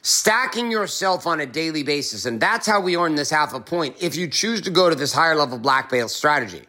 Stacking 0.09 0.71
yourself 0.71 1.27
on 1.27 1.41
a 1.41 1.47
daily 1.47 1.83
basis, 1.83 2.25
and 2.25 2.41
that's 2.41 2.67
how 2.67 2.81
we 2.81 2.97
earn 2.97 3.15
this 3.15 3.31
half 3.31 3.53
a 3.53 3.61
point 3.61 3.97
if 4.01 4.17
you 4.17 4.27
choose 4.29 4.61
to 4.63 4.71
go 4.71 4.89
to 4.89 4.95
this 4.95 5.13
higher 5.13 5.35
level 5.35 5.59
black 5.59 5.91
belt 5.91 6.11
strategy. 6.11 6.63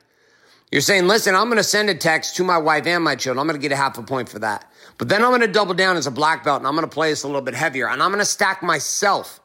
You're 0.71 0.81
saying, 0.81 1.07
listen, 1.07 1.35
I'm 1.35 1.45
going 1.45 1.57
to 1.57 1.63
send 1.63 1.89
a 1.89 1.95
text 1.95 2.35
to 2.35 2.43
my 2.43 2.57
wife 2.57 2.85
and 2.85 3.03
my 3.03 3.15
children. 3.15 3.39
I'm 3.39 3.47
going 3.47 3.59
to 3.59 3.61
get 3.61 3.71
a 3.71 3.77
half 3.77 3.97
a 3.97 4.03
point 4.03 4.29
for 4.29 4.39
that. 4.39 4.71
But 4.97 5.09
then 5.09 5.23
I'm 5.23 5.29
going 5.29 5.41
to 5.41 5.47
double 5.47 5.73
down 5.73 5.97
as 5.97 6.05
a 6.05 6.11
black 6.11 6.43
belt 6.43 6.59
and 6.59 6.67
I'm 6.67 6.75
going 6.75 6.87
to 6.87 6.93
play 6.93 7.09
this 7.09 7.23
a 7.23 7.27
little 7.27 7.41
bit 7.41 7.55
heavier 7.55 7.87
and 7.87 8.03
I'm 8.03 8.11
going 8.11 8.19
to 8.19 8.25
stack 8.25 8.61
myself 8.61 9.39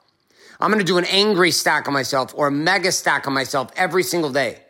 I'm 0.61 0.71
going 0.71 0.85
to 0.85 0.85
do 0.85 0.99
an 0.99 1.05
angry 1.07 1.51
stack 1.51 1.89
on 1.89 1.95
myself 1.95 2.33
or 2.37 2.49
a 2.49 2.51
mega 2.51 2.93
stack 2.93 3.27
on 3.27 3.35
myself 3.35 3.71
every 3.77 4.03
single 4.03 4.31
day. 4.31 4.61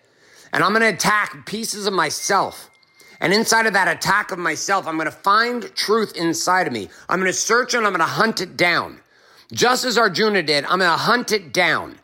And 0.52 0.62
I'm 0.62 0.72
going 0.72 0.82
to 0.82 0.88
attack 0.88 1.46
pieces 1.46 1.86
of 1.86 1.92
myself. 1.92 2.70
And 3.20 3.32
inside 3.32 3.66
of 3.66 3.74
that 3.74 3.88
attack 3.88 4.32
of 4.32 4.38
myself, 4.38 4.86
I'm 4.86 4.96
going 4.96 5.06
to 5.06 5.12
find 5.12 5.72
truth 5.74 6.16
inside 6.16 6.66
of 6.66 6.72
me. 6.72 6.88
I'm 7.08 7.20
going 7.20 7.30
to 7.30 7.38
search 7.38 7.74
and 7.74 7.86
I'm 7.86 7.92
going 7.92 8.00
to 8.00 8.06
hunt 8.06 8.40
it 8.40 8.56
down. 8.56 9.00
Just 9.54 9.84
as 9.84 9.96
Arjuna 9.96 10.42
did, 10.42 10.64
I'm 10.64 10.80
going 10.80 10.90
to 10.90 10.96
hunt 10.96 11.30
it 11.30 11.52
down. 11.52 12.00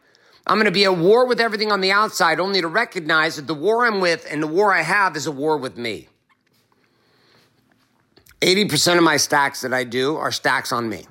I'm 0.46 0.56
going 0.56 0.66
to 0.66 0.70
be 0.70 0.84
at 0.84 0.96
war 0.96 1.26
with 1.26 1.40
everything 1.40 1.72
on 1.72 1.80
the 1.80 1.90
outside, 1.90 2.38
only 2.38 2.60
to 2.60 2.68
recognize 2.68 3.36
that 3.36 3.48
the 3.48 3.54
war 3.54 3.86
I'm 3.86 4.00
with 4.00 4.26
and 4.30 4.40
the 4.40 4.46
war 4.46 4.72
I 4.72 4.82
have 4.82 5.16
is 5.16 5.26
a 5.26 5.32
war 5.32 5.56
with 5.56 5.76
me. 5.76 6.08
80% 8.40 8.96
of 8.96 9.02
my 9.02 9.16
stacks 9.16 9.62
that 9.62 9.74
I 9.74 9.84
do 9.84 10.16
are 10.16 10.30
stacks 10.30 10.72
on 10.72 10.88
me. 10.88 11.06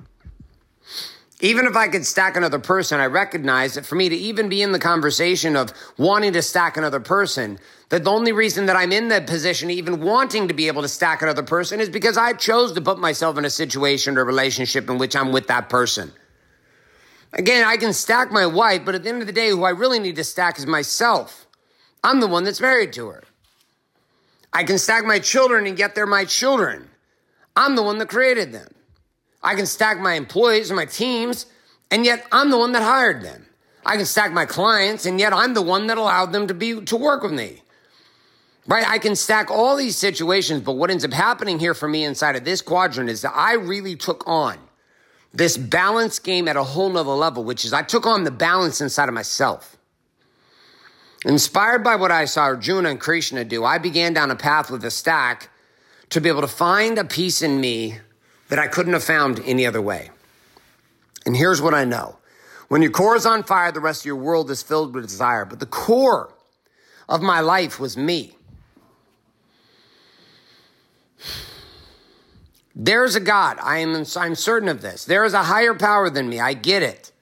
Even 1.42 1.66
if 1.66 1.76
I 1.76 1.88
could 1.88 2.04
stack 2.04 2.36
another 2.36 2.58
person, 2.58 3.00
I 3.00 3.06
recognize 3.06 3.74
that 3.74 3.86
for 3.86 3.94
me 3.94 4.08
to 4.08 4.16
even 4.16 4.48
be 4.48 4.62
in 4.62 4.72
the 4.72 4.78
conversation 4.78 5.56
of 5.56 5.72
wanting 5.96 6.32
to 6.34 6.42
stack 6.42 6.76
another 6.76 7.00
person, 7.00 7.58
that 7.90 8.04
the 8.04 8.10
only 8.10 8.32
reason 8.32 8.66
that 8.66 8.76
I'm 8.76 8.92
in 8.92 9.08
that 9.08 9.26
position, 9.26 9.70
even 9.70 10.00
wanting 10.00 10.48
to 10.48 10.54
be 10.54 10.68
able 10.68 10.82
to 10.82 10.88
stack 10.88 11.22
another 11.22 11.42
person, 11.42 11.80
is 11.80 11.88
because 11.88 12.18
I 12.18 12.32
chose 12.32 12.72
to 12.72 12.80
put 12.80 12.98
myself 12.98 13.38
in 13.38 13.44
a 13.44 13.50
situation 13.50 14.18
or 14.18 14.24
relationship 14.24 14.90
in 14.90 14.98
which 14.98 15.14
I'm 15.14 15.32
with 15.32 15.46
that 15.46 15.68
person. 15.68 16.12
Again, 17.32 17.64
I 17.64 17.76
can 17.76 17.92
stack 17.92 18.32
my 18.32 18.46
wife, 18.46 18.84
but 18.84 18.94
at 18.94 19.04
the 19.04 19.08
end 19.08 19.20
of 19.20 19.26
the 19.26 19.32
day, 19.32 19.50
who 19.50 19.62
I 19.62 19.70
really 19.70 20.00
need 20.00 20.16
to 20.16 20.24
stack 20.24 20.58
is 20.58 20.66
myself. 20.66 21.46
I'm 22.02 22.20
the 22.20 22.26
one 22.26 22.44
that's 22.44 22.60
married 22.60 22.92
to 22.94 23.08
her. 23.08 23.22
I 24.52 24.64
can 24.64 24.78
stack 24.78 25.04
my 25.04 25.20
children 25.20 25.66
and 25.66 25.78
yet 25.78 25.94
they're 25.94 26.06
my 26.06 26.24
children. 26.24 26.88
I'm 27.56 27.76
the 27.76 27.82
one 27.82 27.98
that 27.98 28.08
created 28.08 28.52
them. 28.52 28.68
I 29.42 29.54
can 29.54 29.66
stack 29.66 30.00
my 30.00 30.14
employees 30.14 30.70
and 30.70 30.76
my 30.76 30.86
teams, 30.86 31.46
and 31.90 32.04
yet 32.04 32.26
I'm 32.32 32.50
the 32.50 32.58
one 32.58 32.72
that 32.72 32.82
hired 32.82 33.22
them. 33.22 33.46
I 33.84 33.96
can 33.96 34.06
stack 34.06 34.32
my 34.32 34.44
clients, 34.44 35.06
and 35.06 35.18
yet 35.18 35.32
I'm 35.32 35.54
the 35.54 35.62
one 35.62 35.86
that 35.86 35.98
allowed 35.98 36.32
them 36.32 36.46
to 36.48 36.54
be 36.54 36.80
to 36.82 36.96
work 36.96 37.22
with 37.22 37.32
me. 37.32 37.62
Right? 38.66 38.88
I 38.88 38.98
can 38.98 39.16
stack 39.16 39.50
all 39.50 39.76
these 39.76 39.96
situations, 39.96 40.60
but 40.62 40.72
what 40.72 40.90
ends 40.90 41.04
up 41.04 41.12
happening 41.12 41.58
here 41.58 41.74
for 41.74 41.88
me 41.88 42.04
inside 42.04 42.36
of 42.36 42.44
this 42.44 42.60
quadrant 42.60 43.08
is 43.08 43.22
that 43.22 43.32
I 43.34 43.54
really 43.54 43.96
took 43.96 44.22
on 44.26 44.58
this 45.32 45.56
balance 45.56 46.18
game 46.18 46.48
at 46.48 46.56
a 46.56 46.64
whole 46.64 46.90
nother 46.90 47.10
level, 47.10 47.44
which 47.44 47.64
is 47.64 47.72
I 47.72 47.82
took 47.82 48.06
on 48.06 48.24
the 48.24 48.30
balance 48.30 48.80
inside 48.80 49.08
of 49.08 49.14
myself. 49.14 49.76
Inspired 51.24 51.84
by 51.84 51.96
what 51.96 52.10
I 52.10 52.24
saw 52.24 52.44
Arjuna 52.44 52.90
and 52.90 53.00
Krishna 53.00 53.44
do, 53.44 53.64
I 53.64 53.78
began 53.78 54.14
down 54.14 54.30
a 54.30 54.36
path 54.36 54.70
with 54.70 54.84
a 54.84 54.90
stack 54.90 55.50
to 56.08 56.20
be 56.20 56.28
able 56.28 56.40
to 56.40 56.48
find 56.48 56.98
a 56.98 57.04
piece 57.04 57.42
in 57.42 57.60
me 57.60 57.98
that 58.48 58.58
I 58.58 58.66
couldn't 58.66 58.94
have 58.94 59.04
found 59.04 59.40
any 59.44 59.66
other 59.66 59.82
way. 59.82 60.10
And 61.26 61.36
here's 61.36 61.60
what 61.60 61.74
I 61.74 61.84
know. 61.84 62.16
When 62.68 62.82
your 62.82 62.90
core 62.90 63.16
is 63.16 63.26
on 63.26 63.42
fire, 63.42 63.70
the 63.70 63.80
rest 63.80 64.02
of 64.02 64.06
your 64.06 64.16
world 64.16 64.50
is 64.50 64.62
filled 64.62 64.94
with 64.94 65.06
desire. 65.06 65.44
But 65.44 65.60
the 65.60 65.66
core 65.66 66.32
of 67.08 67.20
my 67.20 67.40
life 67.40 67.78
was 67.78 67.96
me. 67.96 68.36
There's 72.82 73.14
a 73.14 73.20
God. 73.20 73.58
I 73.60 73.80
am, 73.80 74.06
I'm 74.16 74.34
certain 74.34 74.68
of 74.70 74.80
this. 74.80 75.04
There 75.04 75.26
is 75.26 75.34
a 75.34 75.42
higher 75.42 75.74
power 75.74 76.08
than 76.08 76.30
me. 76.30 76.40
I 76.40 76.54
get 76.54 76.82
it. 76.82 77.12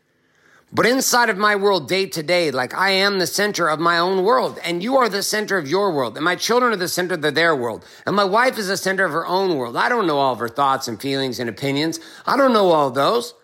But 0.73 0.87
inside 0.87 1.31
of 1.31 1.37
my 1.37 1.57
world, 1.57 1.89
day 1.89 2.07
to 2.07 2.23
day, 2.23 2.53
like 2.53 2.75
I 2.75 2.91
am 2.91 3.19
the 3.19 3.27
center 3.27 3.69
of 3.69 3.81
my 3.81 3.99
own 3.99 4.23
world, 4.23 4.61
and 4.63 4.85
you 4.85 4.99
are 4.99 5.09
the 5.09 5.23
center 5.23 5.59
of 5.59 5.67
your 5.67 5.91
world, 5.93 6.15
and 6.15 6.25
my 6.25 6.37
children 6.37 6.73
are 6.73 6.77
the 6.77 6.87
center 6.87 7.15
of 7.15 7.23
their 7.35 7.57
world, 7.57 7.85
and 8.07 8.15
my 8.15 8.23
wife 8.23 8.57
is 8.57 8.69
the 8.69 8.77
center 8.77 9.05
of 9.05 9.11
her 9.11 9.27
own 9.27 9.57
world. 9.57 9.77
I 9.77 9.89
don't 9.89 10.07
know 10.07 10.19
all 10.19 10.35
of 10.35 10.39
her 10.39 10.49
thoughts 10.49 10.87
and 10.87 11.01
feelings 11.01 11.41
and 11.41 11.51
opinions. 11.51 11.99
I 12.25 12.37
don't 12.37 12.53
know 12.53 12.71
all 12.71 12.91
those. 12.91 13.35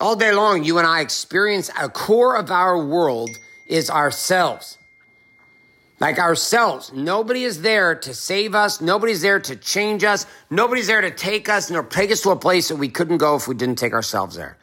All 0.00 0.16
day 0.16 0.32
long, 0.32 0.64
you 0.64 0.78
and 0.78 0.86
I 0.86 1.00
experience 1.00 1.70
a 1.78 1.90
core 1.90 2.36
of 2.36 2.50
our 2.50 2.82
world 2.82 3.30
is 3.68 3.90
ourselves. 3.90 4.78
Like 6.00 6.18
ourselves. 6.18 6.92
Nobody 6.92 7.44
is 7.44 7.62
there 7.62 7.94
to 7.94 8.14
save 8.14 8.54
us. 8.54 8.80
Nobody's 8.80 9.22
there 9.22 9.38
to 9.40 9.56
change 9.56 10.04
us. 10.04 10.26
Nobody's 10.50 10.88
there 10.88 11.00
to 11.00 11.10
take 11.10 11.48
us 11.48 11.70
nor 11.70 11.84
take 11.84 12.10
us 12.10 12.22
to 12.22 12.30
a 12.30 12.36
place 12.36 12.68
that 12.68 12.76
we 12.76 12.88
couldn't 12.88 13.18
go 13.18 13.36
if 13.36 13.46
we 13.46 13.54
didn't 13.54 13.78
take 13.78 13.92
ourselves 13.92 14.36
there. 14.36 14.58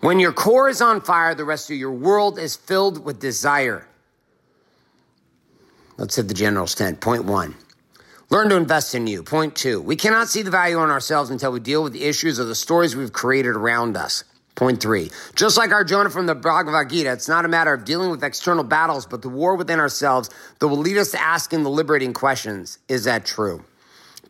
When 0.00 0.18
your 0.18 0.32
core 0.32 0.68
is 0.70 0.80
on 0.80 1.02
fire, 1.02 1.34
the 1.34 1.44
rest 1.44 1.70
of 1.70 1.76
your 1.76 1.92
world 1.92 2.38
is 2.38 2.56
filled 2.56 3.04
with 3.04 3.20
desire. 3.20 3.86
Let's 5.98 6.16
hit 6.16 6.28
the 6.28 6.34
general's 6.34 6.74
tent. 6.74 7.00
Point 7.02 7.26
one. 7.26 7.54
Learn 8.30 8.48
to 8.48 8.56
invest 8.56 8.94
in 8.94 9.06
you. 9.06 9.22
Point 9.22 9.54
two. 9.54 9.82
We 9.82 9.96
cannot 9.96 10.28
see 10.28 10.40
the 10.40 10.50
value 10.50 10.82
in 10.82 10.88
ourselves 10.88 11.28
until 11.28 11.52
we 11.52 11.60
deal 11.60 11.82
with 11.82 11.92
the 11.92 12.04
issues 12.04 12.38
of 12.38 12.48
the 12.48 12.54
stories 12.54 12.96
we've 12.96 13.12
created 13.12 13.50
around 13.50 13.98
us. 13.98 14.24
Point 14.60 14.82
three. 14.82 15.10
Just 15.36 15.56
like 15.56 15.72
Arjuna 15.72 16.10
from 16.10 16.26
the 16.26 16.34
Bhagavad 16.34 16.90
Gita, 16.90 17.10
it's 17.10 17.28
not 17.28 17.46
a 17.46 17.48
matter 17.48 17.72
of 17.72 17.86
dealing 17.86 18.10
with 18.10 18.22
external 18.22 18.62
battles, 18.62 19.06
but 19.06 19.22
the 19.22 19.28
war 19.30 19.56
within 19.56 19.80
ourselves 19.80 20.28
that 20.58 20.68
will 20.68 20.76
lead 20.76 20.98
us 20.98 21.12
to 21.12 21.18
asking 21.18 21.62
the 21.62 21.70
liberating 21.70 22.12
questions. 22.12 22.78
Is 22.86 23.04
that 23.04 23.24
true? 23.24 23.64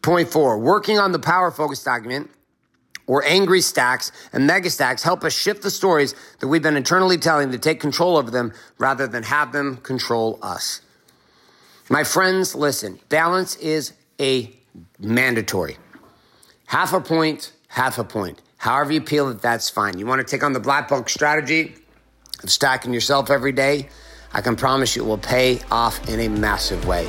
Point 0.03 0.29
four. 0.29 0.57
Working 0.61 1.01
on 1.01 1.11
the 1.11 1.19
power 1.19 1.51
focus 1.51 1.83
document 1.83 2.31
or 3.09 3.25
angry 3.25 3.61
stacks 3.61 4.13
and 4.33 4.47
mega 4.47 4.71
stacks 4.71 5.03
help 5.03 5.25
us 5.25 5.33
shift 5.37 5.63
the 5.63 5.71
stories 5.71 6.15
that 6.39 6.47
we've 6.47 6.63
been 6.63 6.77
internally 6.77 7.19
telling 7.19 7.51
to 7.51 7.59
take 7.59 7.81
control 7.81 8.17
over 8.17 8.31
them 8.31 8.53
rather 8.79 9.09
than 9.09 9.25
have 9.25 9.51
them 9.51 9.79
control 9.79 10.39
us. 10.43 10.81
My 11.89 12.05
friends, 12.05 12.55
listen, 12.55 13.01
balance 13.09 13.57
is 13.57 13.95
a 14.21 14.57
mandatory. 15.01 15.77
Half 16.67 16.93
a 16.93 17.01
point, 17.01 17.51
half 17.67 17.99
a 17.99 18.05
point. 18.05 18.41
However 18.61 18.93
you 18.93 19.01
peel 19.01 19.31
it, 19.31 19.41
that's 19.41 19.71
fine. 19.71 19.99
You 19.99 20.05
want 20.05 20.21
to 20.21 20.31
take 20.31 20.45
on 20.45 20.53
the 20.53 20.61
black 20.61 20.87
book 20.87 21.09
strategy 21.09 21.77
of 22.43 22.51
stacking 22.51 22.93
yourself 22.93 23.31
every 23.31 23.53
day? 23.53 23.89
I 24.35 24.43
can 24.43 24.55
promise 24.55 24.95
you 24.95 25.03
it 25.03 25.07
will 25.09 25.17
pay 25.17 25.61
off 25.71 26.07
in 26.11 26.21
a 26.21 26.29
massive 26.29 26.87
way. 26.87 27.09